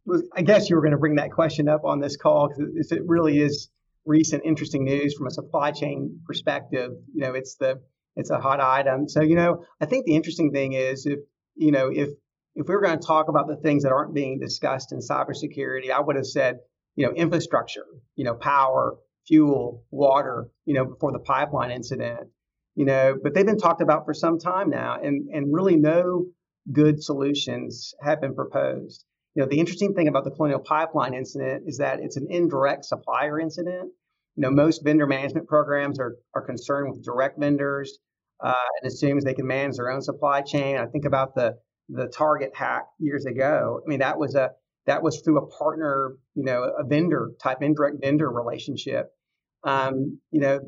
was, 0.05 0.29
I 0.35 0.43
guess 0.43 0.69
you 0.69 0.75
were 0.75 0.83
going 0.83 0.91
to 0.91 0.99
bring 0.99 1.15
that 1.15 1.31
question 1.31 1.67
up 1.67 1.85
on 1.85 1.99
this 1.99 2.17
call 2.17 2.49
because 2.49 2.91
it 2.91 3.01
really 3.07 3.39
is 3.39 3.71
recent, 4.05 4.43
interesting 4.45 4.83
news 4.83 5.15
from 5.15 5.25
a 5.25 5.31
supply 5.31 5.71
chain 5.71 6.19
perspective. 6.27 6.91
You 7.15 7.21
know, 7.21 7.33
it's 7.33 7.55
the 7.55 7.81
it's 8.15 8.29
a 8.29 8.37
hot 8.39 8.59
item. 8.59 9.09
So, 9.09 9.21
you 9.21 9.35
know, 9.35 9.65
I 9.81 9.87
think 9.87 10.05
the 10.05 10.15
interesting 10.15 10.51
thing 10.51 10.73
is 10.73 11.07
if 11.07 11.17
you 11.55 11.71
know 11.71 11.89
if 11.91 12.09
if 12.55 12.67
we 12.67 12.75
were 12.75 12.81
going 12.81 12.99
to 12.99 13.05
talk 13.05 13.29
about 13.29 13.47
the 13.47 13.57
things 13.57 13.83
that 13.83 13.91
aren't 13.91 14.13
being 14.13 14.39
discussed 14.39 14.91
in 14.91 14.99
cybersecurity, 14.99 15.91
I 15.91 15.99
would 15.99 16.15
have 16.15 16.25
said, 16.25 16.59
you 16.95 17.05
know, 17.05 17.13
infrastructure, 17.13 17.85
you 18.15 18.23
know, 18.23 18.35
power, 18.35 18.97
fuel, 19.27 19.83
water, 19.91 20.49
you 20.65 20.73
know, 20.73 20.85
before 20.85 21.11
the 21.11 21.19
pipeline 21.19 21.71
incident, 21.71 22.29
you 22.75 22.85
know, 22.85 23.17
but 23.21 23.33
they've 23.33 23.45
been 23.45 23.57
talked 23.57 23.81
about 23.81 24.05
for 24.05 24.13
some 24.13 24.39
time 24.39 24.69
now, 24.69 24.97
and 25.01 25.29
and 25.29 25.53
really 25.53 25.75
no 25.75 26.27
good 26.71 27.03
solutions 27.03 27.93
have 28.01 28.21
been 28.21 28.35
proposed. 28.35 29.05
You 29.35 29.41
know, 29.41 29.49
the 29.49 29.59
interesting 29.59 29.93
thing 29.93 30.07
about 30.07 30.23
the 30.23 30.31
Colonial 30.31 30.59
Pipeline 30.59 31.13
incident 31.13 31.63
is 31.65 31.77
that 31.77 31.99
it's 31.99 32.17
an 32.17 32.27
indirect 32.29 32.85
supplier 32.85 33.39
incident. 33.39 33.91
You 34.35 34.41
know, 34.41 34.51
most 34.51 34.83
vendor 34.83 35.07
management 35.07 35.47
programs 35.47 35.99
are 35.99 36.17
are 36.35 36.45
concerned 36.45 36.91
with 36.91 37.03
direct 37.03 37.39
vendors 37.39 37.97
uh, 38.43 38.53
and 38.81 38.91
assumes 38.91 39.23
they 39.23 39.33
can 39.33 39.47
manage 39.47 39.77
their 39.77 39.91
own 39.91 40.01
supply 40.01 40.41
chain. 40.41 40.77
I 40.77 40.85
think 40.85 41.05
about 41.05 41.35
the 41.35 41.57
the 41.89 42.07
Target 42.07 42.51
hack 42.55 42.85
years 42.99 43.25
ago. 43.25 43.81
I 43.85 43.89
mean, 43.89 43.99
that 43.99 44.17
was 44.17 44.35
a 44.35 44.51
that 44.85 45.01
was 45.01 45.21
through 45.21 45.37
a 45.37 45.47
partner, 45.47 46.15
you 46.35 46.43
know, 46.43 46.63
a 46.63 46.83
vendor 46.83 47.31
type 47.41 47.61
indirect 47.61 48.01
vendor 48.01 48.29
relationship. 48.29 49.11
Um, 49.63 50.19
you 50.31 50.41
know, 50.41 50.59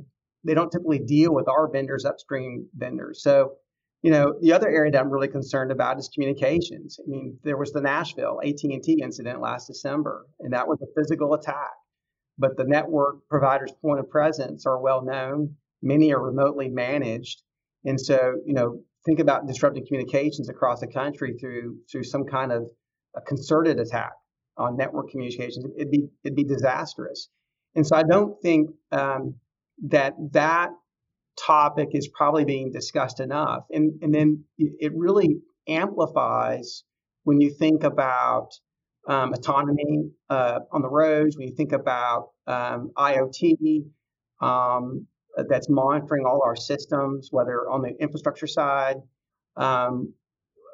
they 0.45 0.54
don't 0.54 0.71
typically 0.71 0.99
deal 0.99 1.34
with 1.34 1.49
our 1.49 1.69
vendors, 1.69 2.06
upstream 2.06 2.67
vendors. 2.75 3.21
So, 3.21 3.56
you 4.04 4.12
know, 4.12 4.36
the 4.39 4.54
other 4.54 4.69
area 4.69 4.91
that 4.91 5.01
I'm 5.01 5.10
really 5.10 5.28
concerned 5.28 5.71
about 5.71 5.97
is 5.97 6.10
communications. 6.13 6.99
I 7.06 7.10
mean, 7.10 7.39
there 7.43 7.58
was 7.58 7.71
the 7.71 7.82
Nashville 7.82 8.39
AT&T 8.45 8.99
incident 9.01 9.41
last 9.41 9.67
December, 9.67 10.28
and 10.39 10.54
that 10.54 10.67
was 10.67 10.80
a 10.82 10.99
physical 10.99 11.34
attack. 11.34 11.71
But 12.38 12.56
the 12.58 12.65
network 12.65 13.28
providers' 13.30 13.73
point 13.82 13.99
of 13.99 14.10
presence 14.10 14.65
are 14.65 14.80
well 14.80 15.04
known. 15.04 15.56
Many 15.82 16.13
are 16.13 16.21
remotely 16.21 16.69
managed, 16.69 17.41
and 17.84 17.99
so 17.99 18.36
you 18.45 18.54
know, 18.54 18.82
think 19.06 19.20
about 19.20 19.48
disrupting 19.48 19.86
communications 19.86 20.50
across 20.50 20.80
the 20.80 20.88
country 20.88 21.38
through 21.39 21.78
through 21.91 22.04
some 22.04 22.26
kind 22.26 22.52
of 22.52 22.63
a 23.15 23.22
concerted 23.22 23.80
attack 23.80 24.13
on 24.58 24.78
network 24.78 25.10
communications. 25.10 25.65
It'd 25.78 25.91
be 25.91 26.08
it'd 26.24 26.36
be 26.36 26.44
disastrous. 26.44 27.30
And 27.76 27.86
so 27.86 27.96
I 27.96 28.04
don't 28.04 28.41
think 28.41 28.70
um, 28.91 29.36
that 29.89 30.13
that 30.32 30.70
topic 31.38 31.89
is 31.91 32.08
probably 32.08 32.46
being 32.46 32.72
discussed 32.72 33.20
enough. 33.20 33.65
And, 33.72 34.02
and 34.02 34.13
then 34.13 34.46
it 34.58 34.94
really 34.96 35.38
amplifies 35.68 36.84
when 37.24 37.41
you 37.41 37.52
think 37.52 37.84
about 37.84 38.50
um, 39.08 39.34
autonomy 39.34 40.12
uh, 40.30 40.60
on 40.72 40.82
the 40.82 40.89
roads, 40.89 41.38
when 41.38 41.48
you 41.48 41.56
think 41.56 41.74
about 41.74 42.30
um, 42.48 42.91
IoT 42.98 43.86
um, 44.41 45.08
that's 45.50 45.69
monitoring 45.69 46.26
all 46.26 46.41
our 46.43 46.56
systems, 46.56 47.30
whether 47.32 47.69
on 47.69 47.82
the 47.82 47.93
infrastructure 48.00 48.48
side. 48.48 48.98
Um, 49.58 50.13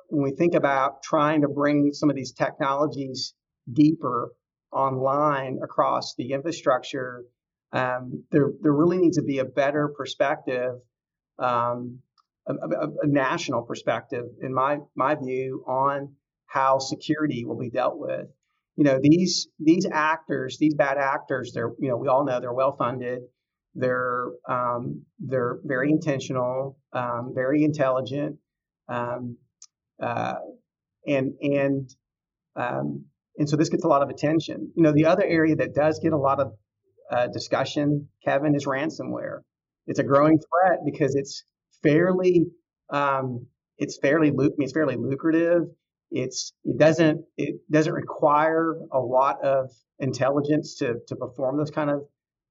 when 0.09 0.23
we 0.23 0.31
think 0.31 0.55
about 0.55 1.03
trying 1.03 1.41
to 1.41 1.47
bring 1.47 1.91
some 1.93 2.09
of 2.09 2.15
these 2.15 2.33
technologies 2.33 3.33
deeper 3.71 4.31
online 4.71 5.59
across 5.63 6.15
the 6.17 6.31
infrastructure, 6.31 7.23
um, 7.71 8.23
there 8.31 8.51
there 8.61 8.73
really 8.73 8.97
needs 8.97 9.17
to 9.17 9.23
be 9.23 9.39
a 9.39 9.45
better 9.45 9.87
perspective, 9.87 10.73
um, 11.39 11.99
a, 12.47 12.53
a, 12.53 12.87
a, 13.03 13.07
national 13.07 13.61
perspective, 13.63 14.25
in 14.41 14.53
my 14.53 14.79
my 14.95 15.15
view, 15.15 15.63
on 15.65 16.15
how 16.45 16.79
security 16.79 17.45
will 17.45 17.57
be 17.57 17.69
dealt 17.69 17.97
with. 17.97 18.27
You 18.75 18.83
know, 18.83 18.99
these 19.01 19.47
these 19.59 19.87
actors, 19.89 20.57
these 20.59 20.73
bad 20.73 20.97
actors, 20.97 21.53
they're 21.53 21.71
you 21.79 21.87
know 21.89 21.95
we 21.95 22.09
all 22.09 22.25
know 22.25 22.41
they're 22.41 22.53
well 22.53 22.75
funded, 22.75 23.21
they're 23.75 24.25
um, 24.49 25.03
they're 25.19 25.59
very 25.63 25.91
intentional, 25.91 26.77
um, 26.93 27.31
very 27.33 27.63
intelligent, 27.63 28.37
um, 28.89 29.37
uh, 30.01 30.35
and 31.07 31.33
and 31.41 31.89
um, 32.55 33.05
and 33.37 33.49
so 33.49 33.55
this 33.55 33.69
gets 33.69 33.83
a 33.83 33.87
lot 33.87 34.01
of 34.03 34.09
attention. 34.09 34.71
You 34.75 34.83
know, 34.83 34.91
the 34.93 35.05
other 35.05 35.23
area 35.23 35.55
that 35.57 35.73
does 35.73 35.99
get 35.99 36.13
a 36.13 36.17
lot 36.17 36.39
of 36.39 36.53
uh, 37.09 37.27
discussion, 37.27 38.09
Kevin, 38.25 38.55
is 38.55 38.65
ransomware. 38.65 39.39
It's 39.87 39.99
a 39.99 40.03
growing 40.03 40.39
threat 40.39 40.79
because 40.85 41.15
it's 41.15 41.43
fairly 41.83 42.45
um, 42.91 43.47
it's 43.77 43.97
fairly 43.97 44.31
it's 44.57 44.73
fairly 44.73 44.95
lucrative. 44.97 45.63
It's 46.11 46.53
it 46.65 46.77
doesn't 46.77 47.23
it 47.37 47.55
doesn't 47.71 47.93
require 47.93 48.75
a 48.91 48.99
lot 48.99 49.43
of 49.43 49.71
intelligence 49.99 50.75
to 50.79 50.95
to 51.07 51.15
perform 51.15 51.57
those 51.57 51.71
kind 51.71 51.89
of 51.89 52.01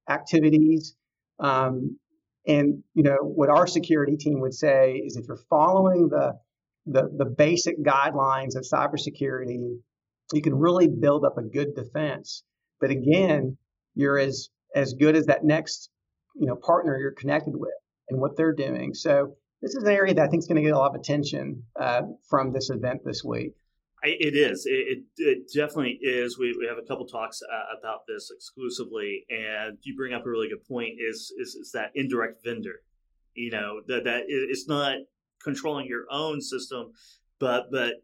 activities. 0.09 0.97
Um, 1.41 1.99
and 2.47 2.83
you 2.95 3.03
know 3.03 3.19
what 3.21 3.51
our 3.51 3.67
security 3.67 4.17
team 4.17 4.41
would 4.41 4.55
say 4.55 4.95
is 4.95 5.17
if 5.17 5.27
you're 5.29 5.45
following 5.49 6.09
the 6.09 6.35
the, 6.87 7.09
the 7.17 7.27
basic 7.27 7.83
guidelines 7.85 8.57
of 8.57 8.65
cybersecurity, 8.65 9.77
you 10.33 10.43
can 10.43 10.55
really 10.55 10.89
build 10.89 11.25
up 11.25 11.37
a 11.39 11.43
good 11.43 11.75
defense. 11.75 12.43
But 12.81 12.91
again, 12.91 13.59
you're 13.95 14.19
as 14.19 14.49
as 14.75 14.95
good 14.95 15.17
as 15.17 15.27
that 15.27 15.45
next 15.45 15.91
you 16.35 16.47
know 16.47 16.57
partner 16.57 16.99
you're 16.99 17.13
connected 17.13 17.55
with 17.55 17.75
and 18.09 18.21
what 18.21 18.37
they're 18.37 18.55
doing. 18.55 18.95
So 18.95 19.37
this 19.63 19.75
is 19.75 19.85
an 19.85 19.93
area 19.93 20.15
that 20.15 20.25
I 20.25 20.29
think 20.29 20.43
is 20.43 20.47
going 20.47 20.57
to 20.57 20.63
get 20.63 20.73
a 20.73 20.79
lot 20.79 20.95
of 20.95 21.01
attention 21.01 21.65
uh, 21.79 22.03
from 22.29 22.53
this 22.53 22.71
event 22.71 23.01
this 23.05 23.23
week. 23.23 23.53
It 24.03 24.35
is. 24.35 24.65
It, 24.65 24.71
it, 24.73 25.05
it, 25.19 25.53
definitely 25.55 25.99
is. 26.01 26.39
We, 26.39 26.57
we 26.59 26.67
have 26.67 26.79
a 26.79 26.87
couple 26.87 27.07
talks 27.07 27.43
uh, 27.43 27.79
about 27.79 28.07
this 28.07 28.31
exclusively, 28.35 29.27
and 29.29 29.77
you 29.83 29.95
bring 29.95 30.15
up 30.15 30.25
a 30.25 30.31
really 30.31 30.49
good 30.49 30.67
point. 30.67 30.95
Is 30.99 31.33
is, 31.39 31.55
is 31.55 31.73
that 31.73 31.91
indirect 31.95 32.43
vendor? 32.43 32.83
You 33.35 33.51
know 33.51 33.83
that 33.89 34.05
that 34.05 34.23
it's 34.29 34.67
not 34.67 34.97
controlling 35.43 35.87
your 35.87 36.07
own 36.11 36.41
system, 36.41 36.93
but 37.39 37.71
but 37.71 38.03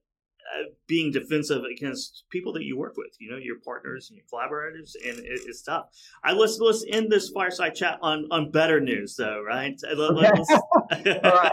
being 0.86 1.12
defensive 1.12 1.62
against 1.64 2.24
people 2.30 2.52
that 2.52 2.64
you 2.64 2.76
work 2.76 2.94
with, 2.96 3.14
you 3.18 3.30
know, 3.30 3.36
your 3.36 3.56
partners 3.64 4.08
and 4.08 4.16
your 4.16 4.26
collaborators, 4.28 4.96
and 5.04 5.18
it, 5.18 5.40
it's 5.46 5.62
tough. 5.62 5.86
I 6.24 6.32
let's 6.32 6.58
let's 6.58 6.84
end 6.88 7.10
this 7.10 7.30
fireside 7.30 7.74
chat 7.74 7.98
on 8.02 8.26
on 8.30 8.50
better 8.50 8.80
news, 8.80 9.16
though, 9.16 9.42
right? 9.42 9.78
Let, 9.96 10.38
us 10.38 10.60
right. 11.06 11.52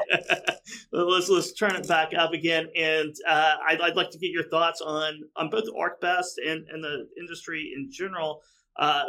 let's 0.92 1.30
let's 1.30 1.54
turn 1.54 1.76
it 1.76 1.88
back 1.88 2.14
up 2.18 2.34
again, 2.34 2.68
and 2.76 3.14
uh, 3.28 3.56
I'd, 3.68 3.82
I'd 3.82 3.96
like 3.96 4.12
to 4.12 4.20
get 4.20 4.32
your 4.32 4.48
thoughts 4.50 4.82
on 4.82 5.22
on 5.36 5.50
both 5.50 5.66
ArcBest 5.66 6.38
and 6.46 6.68
and 6.70 6.84
the 6.84 7.08
industry 7.18 7.74
in 7.76 7.90
general. 7.92 8.42
Uh, 8.78 9.04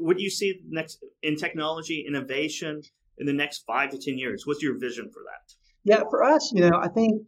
what 0.00 0.16
do 0.16 0.22
you 0.22 0.30
see 0.30 0.60
next 0.68 1.04
in 1.22 1.36
technology 1.36 2.04
innovation 2.06 2.82
in 3.18 3.26
the 3.26 3.32
next 3.32 3.64
five 3.66 3.90
to 3.90 3.98
ten 3.98 4.18
years? 4.18 4.46
What's 4.46 4.62
your 4.62 4.78
vision 4.78 5.10
for 5.12 5.22
that? 5.24 5.54
Yeah, 5.84 6.02
for 6.08 6.24
us, 6.24 6.50
you 6.54 6.68
know, 6.68 6.78
I 6.80 6.88
think 6.88 7.22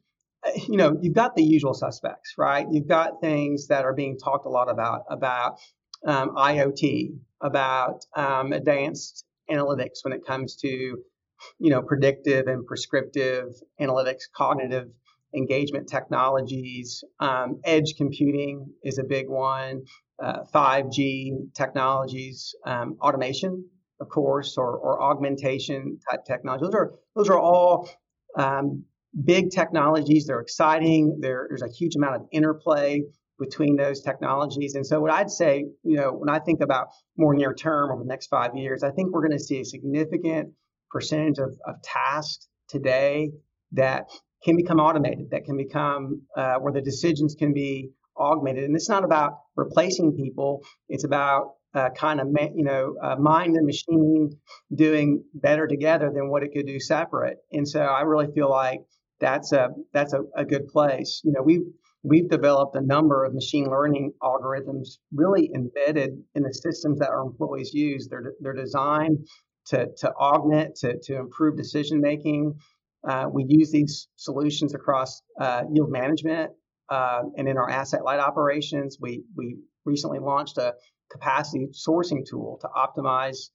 you 0.68 0.76
know, 0.76 0.96
you've 1.00 1.14
got 1.14 1.34
the 1.36 1.42
usual 1.42 1.74
suspects, 1.74 2.34
right? 2.38 2.66
You've 2.70 2.88
got 2.88 3.20
things 3.20 3.68
that 3.68 3.84
are 3.84 3.94
being 3.94 4.18
talked 4.18 4.46
a 4.46 4.50
lot 4.50 4.70
about, 4.70 5.02
about 5.10 5.58
um, 6.06 6.34
IoT, 6.36 7.18
about 7.40 8.04
um, 8.14 8.52
advanced 8.52 9.24
analytics 9.50 10.02
when 10.02 10.12
it 10.12 10.24
comes 10.26 10.56
to, 10.56 10.68
you 10.68 11.70
know, 11.70 11.82
predictive 11.82 12.46
and 12.46 12.66
prescriptive 12.66 13.46
analytics, 13.80 14.22
cognitive 14.34 14.88
engagement 15.34 15.88
technologies. 15.88 17.04
Um, 17.20 17.60
edge 17.64 17.94
computing 17.96 18.70
is 18.82 18.98
a 18.98 19.04
big 19.04 19.28
one. 19.28 19.82
Uh, 20.22 20.44
5G 20.54 21.52
technologies, 21.54 22.54
um, 22.64 22.96
automation, 23.02 23.66
of 24.00 24.08
course, 24.08 24.56
or, 24.56 24.78
or 24.78 25.02
augmentation 25.02 25.98
type 26.10 26.24
technology. 26.24 26.64
Those 26.64 26.74
are 26.74 26.92
those 27.14 27.28
are 27.28 27.38
all 27.38 27.90
um, 28.38 28.84
big 29.24 29.50
technologies. 29.50 30.26
They're 30.26 30.40
exciting. 30.40 31.18
There, 31.20 31.46
there's 31.48 31.62
a 31.62 31.72
huge 31.72 31.96
amount 31.96 32.16
of 32.16 32.22
interplay 32.32 33.02
between 33.38 33.76
those 33.76 34.00
technologies. 34.00 34.74
And 34.74 34.86
so, 34.86 35.00
what 35.00 35.10
I'd 35.10 35.30
say, 35.30 35.66
you 35.82 35.96
know, 35.96 36.12
when 36.12 36.28
I 36.28 36.38
think 36.38 36.60
about 36.62 36.88
more 37.16 37.34
near 37.34 37.54
term 37.54 37.90
over 37.90 38.02
the 38.02 38.08
next 38.08 38.28
five 38.28 38.56
years, 38.56 38.82
I 38.82 38.90
think 38.90 39.12
we're 39.12 39.26
going 39.26 39.38
to 39.38 39.44
see 39.44 39.60
a 39.60 39.64
significant 39.64 40.52
percentage 40.90 41.38
of, 41.38 41.54
of 41.66 41.82
tasks 41.82 42.48
today 42.68 43.30
that 43.72 44.06
can 44.44 44.56
become 44.56 44.80
automated, 44.80 45.30
that 45.30 45.44
can 45.44 45.56
become 45.56 46.22
uh, 46.36 46.54
where 46.56 46.72
the 46.72 46.80
decisions 46.80 47.34
can 47.34 47.52
be 47.52 47.90
augmented. 48.18 48.64
And 48.64 48.74
it's 48.74 48.88
not 48.88 49.04
about 49.04 49.32
replacing 49.56 50.16
people, 50.16 50.62
it's 50.88 51.04
about 51.04 51.54
uh, 51.74 51.90
kind 51.90 52.20
of, 52.20 52.28
you 52.54 52.64
know, 52.64 52.94
uh, 53.02 53.16
mind 53.16 53.56
and 53.56 53.66
machine 53.66 54.30
doing 54.74 55.22
better 55.34 55.66
together 55.66 56.10
than 56.14 56.30
what 56.30 56.42
it 56.42 56.52
could 56.54 56.66
do 56.66 56.80
separate. 56.80 57.36
And 57.52 57.68
so 57.68 57.80
I 57.80 58.02
really 58.02 58.32
feel 58.34 58.48
like 58.48 58.80
that's 59.20 59.52
a 59.52 59.68
that's 59.92 60.12
a, 60.12 60.20
a 60.36 60.44
good 60.44 60.68
place. 60.68 61.20
You 61.24 61.32
know, 61.32 61.42
we've 61.42 61.64
we've 62.02 62.28
developed 62.28 62.76
a 62.76 62.80
number 62.80 63.24
of 63.24 63.34
machine 63.34 63.66
learning 63.66 64.12
algorithms 64.22 64.98
really 65.12 65.50
embedded 65.54 66.10
in 66.34 66.42
the 66.42 66.52
systems 66.52 66.98
that 67.00 67.10
our 67.10 67.22
employees 67.22 67.72
use. 67.72 68.08
They're 68.08 68.32
they're 68.40 68.52
designed 68.52 69.26
to 69.66 69.88
to 69.98 70.12
augment 70.12 70.76
to 70.76 70.98
to 71.04 71.16
improve 71.16 71.56
decision 71.56 72.00
making. 72.00 72.54
Uh, 73.08 73.26
we 73.32 73.44
use 73.48 73.70
these 73.70 74.08
solutions 74.16 74.74
across 74.74 75.22
uh, 75.40 75.62
yield 75.72 75.90
management 75.90 76.50
uh, 76.88 77.22
and 77.36 77.48
in 77.48 77.56
our 77.56 77.70
asset 77.70 78.04
light 78.04 78.20
operations. 78.20 78.98
We 79.00 79.24
we 79.36 79.56
recently 79.84 80.18
launched 80.18 80.58
a 80.58 80.74
capacity 81.10 81.68
sourcing 81.72 82.24
tool 82.28 82.58
to 82.60 82.68
optimize 82.68 83.50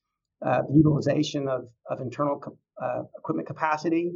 uh, 0.45 0.61
the 0.67 0.73
utilization 0.75 1.47
of, 1.47 1.65
of 1.89 1.99
internal 1.99 2.39
co- 2.39 2.57
uh, 2.81 3.03
equipment 3.17 3.47
capacity. 3.47 4.11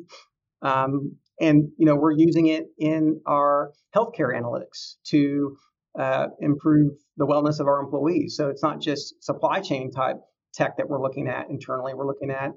Um, 0.66 1.18
and 1.40 1.70
you 1.78 1.86
know 1.86 1.96
we're 1.96 2.18
using 2.18 2.48
it 2.48 2.66
in 2.80 3.22
our 3.26 3.72
healthcare 3.96 4.34
analytics 4.34 4.96
to 5.08 5.58
uh, 6.00 6.28
improve 6.40 6.94
the 7.18 7.26
wellness 7.26 7.60
of 7.60 7.68
our 7.68 7.80
employees. 7.80 8.36
So 8.36 8.50
it's 8.50 8.64
not 8.64 8.82
just 8.82 9.24
supply 9.24 9.60
chain 9.62 9.92
type 9.92 10.18
tech 10.54 10.78
that 10.78 10.90
we're 10.90 11.02
looking 11.02 11.28
at 11.28 11.50
internally. 11.50 11.94
We're 11.94 12.08
looking 12.08 12.32
at 12.32 12.52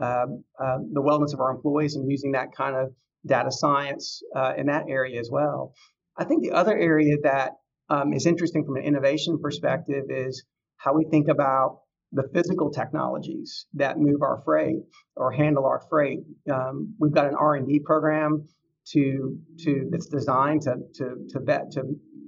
uh, 0.00 0.26
uh, 0.62 0.78
the 0.92 1.02
wellness 1.02 1.32
of 1.34 1.40
our 1.40 1.50
employees 1.50 1.94
and 1.94 2.10
using 2.10 2.32
that 2.32 2.48
kind 2.56 2.74
of 2.74 2.92
data 3.26 3.52
science 3.52 4.22
uh, 4.34 4.54
in 4.56 4.66
that 4.66 4.86
area 4.88 5.20
as 5.20 5.30
well. 5.30 5.74
I 6.18 6.24
think 6.24 6.42
the 6.42 6.52
other 6.52 6.76
area 6.76 7.16
that 7.22 7.52
um, 7.88 8.12
is 8.12 8.26
interesting 8.26 8.64
from 8.64 8.76
an 8.76 8.82
innovation 8.82 9.38
perspective 9.40 10.04
is 10.08 10.44
how 10.76 10.94
we 10.94 11.04
think 11.10 11.28
about 11.28 11.81
the 12.12 12.28
physical 12.34 12.70
technologies 12.70 13.66
that 13.74 13.98
move 13.98 14.22
our 14.22 14.42
freight 14.44 14.80
or 15.16 15.32
handle 15.32 15.64
our 15.64 15.82
freight. 15.88 16.20
Um, 16.52 16.94
we've 16.98 17.12
got 17.12 17.26
an 17.26 17.34
R&D 17.34 17.80
program 17.80 18.46
to 18.88 19.38
to 19.60 19.88
that's 19.90 20.06
designed 20.06 20.62
to 20.62 20.76
to 20.94 21.26
to 21.30 21.40
bet 21.40 21.70
to 21.72 21.82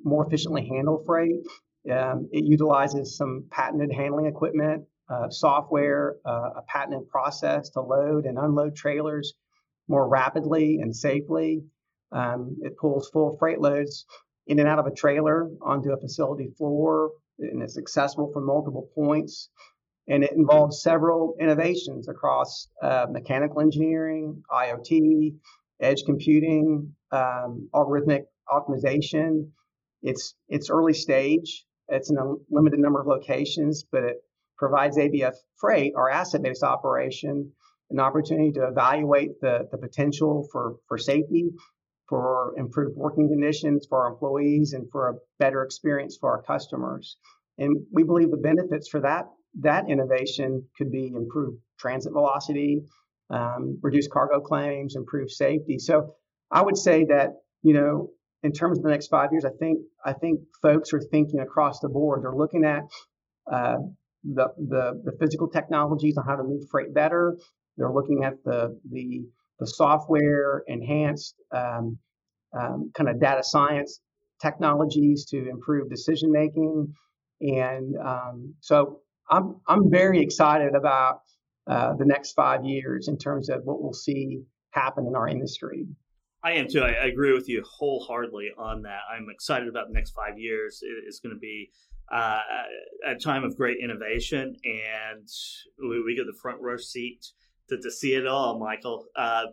more 0.04 0.26
efficiently 0.26 0.66
handle 0.68 1.02
freight. 1.04 1.40
Um, 1.90 2.28
it 2.32 2.44
utilizes 2.44 3.16
some 3.16 3.44
patented 3.50 3.92
handling 3.92 4.26
equipment, 4.26 4.84
uh, 5.08 5.28
software, 5.28 6.16
uh, 6.24 6.50
a 6.56 6.62
patented 6.68 7.08
process 7.08 7.70
to 7.70 7.80
load 7.80 8.24
and 8.24 8.38
unload 8.38 8.74
trailers 8.76 9.34
more 9.88 10.08
rapidly 10.08 10.78
and 10.80 10.94
safely. 10.94 11.62
Um, 12.12 12.56
it 12.62 12.76
pulls 12.78 13.10
full 13.10 13.36
freight 13.38 13.60
loads 13.60 14.06
in 14.46 14.58
and 14.58 14.68
out 14.68 14.78
of 14.78 14.86
a 14.86 14.94
trailer 14.94 15.50
onto 15.60 15.92
a 15.92 16.00
facility 16.00 16.50
floor, 16.56 17.10
and 17.38 17.62
it's 17.62 17.76
accessible 17.78 18.30
from 18.32 18.46
multiple 18.46 18.88
points. 18.94 19.50
And 20.08 20.22
it 20.22 20.32
involves 20.32 20.82
several 20.82 21.34
innovations 21.40 22.08
across 22.08 22.68
uh, 22.82 23.06
mechanical 23.10 23.60
engineering, 23.60 24.42
IoT, 24.50 25.34
edge 25.80 26.02
computing, 26.04 26.94
um, 27.10 27.68
algorithmic 27.74 28.24
optimization. 28.48 29.48
It's 30.02 30.34
it's 30.48 30.68
early 30.68 30.92
stage. 30.92 31.64
It's 31.88 32.10
in 32.10 32.18
a 32.18 32.34
limited 32.50 32.80
number 32.80 33.00
of 33.00 33.06
locations, 33.06 33.84
but 33.90 34.04
it 34.04 34.16
provides 34.56 34.96
ABF 34.96 35.34
Freight, 35.56 35.94
our 35.96 36.08
asset-based 36.08 36.62
operation, 36.62 37.52
an 37.90 38.00
opportunity 38.00 38.52
to 38.52 38.66
evaluate 38.66 39.40
the, 39.40 39.68
the 39.70 39.78
potential 39.78 40.48
for, 40.50 40.76
for 40.88 40.96
safety, 40.96 41.50
for 42.08 42.54
improved 42.56 42.96
working 42.96 43.28
conditions 43.28 43.86
for 43.88 44.04
our 44.04 44.12
employees, 44.12 44.72
and 44.72 44.90
for 44.90 45.10
a 45.10 45.14
better 45.38 45.62
experience 45.62 46.16
for 46.18 46.30
our 46.30 46.42
customers. 46.42 47.16
And 47.58 47.86
we 47.92 48.02
believe 48.02 48.30
the 48.30 48.36
benefits 48.36 48.88
for 48.88 49.00
that 49.00 49.26
that 49.60 49.88
innovation 49.88 50.64
could 50.76 50.90
be 50.90 51.12
improved 51.14 51.58
transit 51.78 52.12
velocity, 52.12 52.82
um, 53.30 53.78
reduce 53.82 54.08
cargo 54.08 54.40
claims, 54.40 54.96
improve 54.96 55.30
safety. 55.30 55.78
So 55.78 56.14
I 56.50 56.62
would 56.62 56.76
say 56.76 57.04
that 57.06 57.30
you 57.62 57.74
know 57.74 58.10
in 58.42 58.52
terms 58.52 58.78
of 58.78 58.84
the 58.84 58.90
next 58.90 59.08
five 59.08 59.30
years, 59.32 59.44
I 59.44 59.50
think 59.58 59.80
I 60.04 60.12
think 60.12 60.40
folks 60.62 60.92
are 60.92 61.00
thinking 61.00 61.40
across 61.40 61.80
the 61.80 61.88
board. 61.88 62.22
They're 62.22 62.34
looking 62.34 62.64
at 62.64 62.82
uh, 63.50 63.76
the, 64.22 64.48
the 64.56 65.02
the 65.04 65.12
physical 65.18 65.48
technologies 65.48 66.16
on 66.18 66.24
how 66.26 66.36
to 66.36 66.44
move 66.44 66.62
freight 66.70 66.94
better. 66.94 67.36
They're 67.76 67.92
looking 67.92 68.24
at 68.24 68.34
the 68.44 68.78
the 68.90 69.26
the 69.60 69.66
software 69.66 70.62
enhanced 70.66 71.34
um, 71.54 71.98
um, 72.58 72.90
kind 72.94 73.08
of 73.08 73.20
data 73.20 73.42
science 73.42 74.00
technologies 74.42 75.24
to 75.30 75.48
improve 75.48 75.88
decision 75.88 76.30
making. 76.30 76.92
And 77.40 77.96
um, 77.96 78.54
so 78.60 79.00
I'm 79.30 79.56
I'm 79.66 79.90
very 79.90 80.20
excited 80.20 80.74
about 80.74 81.20
uh, 81.66 81.94
the 81.94 82.04
next 82.04 82.32
five 82.32 82.64
years 82.64 83.08
in 83.08 83.16
terms 83.16 83.48
of 83.48 83.62
what 83.64 83.82
we'll 83.82 83.92
see 83.92 84.42
happen 84.70 85.06
in 85.06 85.14
our 85.14 85.28
industry. 85.28 85.86
I 86.42 86.52
am 86.52 86.68
too. 86.68 86.82
I, 86.82 86.90
I 86.90 87.06
agree 87.06 87.32
with 87.32 87.48
you 87.48 87.64
wholeheartedly 87.66 88.50
on 88.58 88.82
that. 88.82 89.00
I'm 89.10 89.28
excited 89.30 89.66
about 89.68 89.88
the 89.88 89.94
next 89.94 90.10
five 90.10 90.38
years. 90.38 90.80
It, 90.82 91.04
it's 91.06 91.20
going 91.20 91.34
to 91.34 91.40
be 91.40 91.70
uh, 92.12 92.40
a 93.06 93.14
time 93.14 93.44
of 93.44 93.56
great 93.56 93.78
innovation, 93.82 94.54
and 94.64 95.26
we, 95.78 96.02
we, 96.02 96.14
get 96.14 96.26
the 96.26 96.38
front 96.42 96.60
row 96.60 96.76
seat 96.76 97.24
to, 97.70 97.78
to 97.78 97.90
see 97.90 98.14
it 98.14 98.26
all. 98.26 98.58
Michael, 98.58 99.06
uh, 99.16 99.46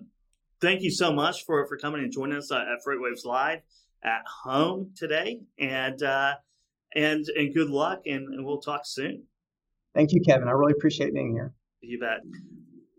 thank 0.60 0.82
you 0.82 0.92
so 0.92 1.14
much 1.14 1.46
for 1.46 1.66
for 1.68 1.78
coming 1.78 2.02
and 2.02 2.12
joining 2.12 2.38
us 2.38 2.52
at 2.52 2.66
FreightWaves 2.86 3.24
Live 3.24 3.62
at 4.04 4.24
home 4.44 4.92
today, 4.98 5.40
and 5.58 6.04
uh, 6.04 6.34
and 6.94 7.26
and 7.38 7.54
good 7.54 7.70
luck, 7.70 8.02
and, 8.06 8.28
and 8.34 8.46
we'll 8.46 8.60
talk 8.60 8.82
soon. 8.84 9.24
Thank 9.94 10.12
you, 10.14 10.22
Kevin. 10.26 10.48
I 10.48 10.52
really 10.52 10.74
appreciate 10.78 11.14
being 11.14 11.34
here. 11.34 11.54
You 11.82 12.00
bet. 12.00 12.20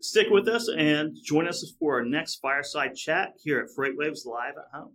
Stick 0.00 0.26
with 0.31 0.48
us 0.48 0.68
and 0.76 1.16
join 1.24 1.46
us 1.46 1.74
for 1.78 1.98
our 1.98 2.05
next 2.05 2.40
fireside 2.42 2.94
chat 2.96 3.35
here 3.42 3.61
at 3.61 3.68
FreightWaves 3.76 4.26
Live 4.26 4.55
at 4.57 4.78
Home. 4.78 4.92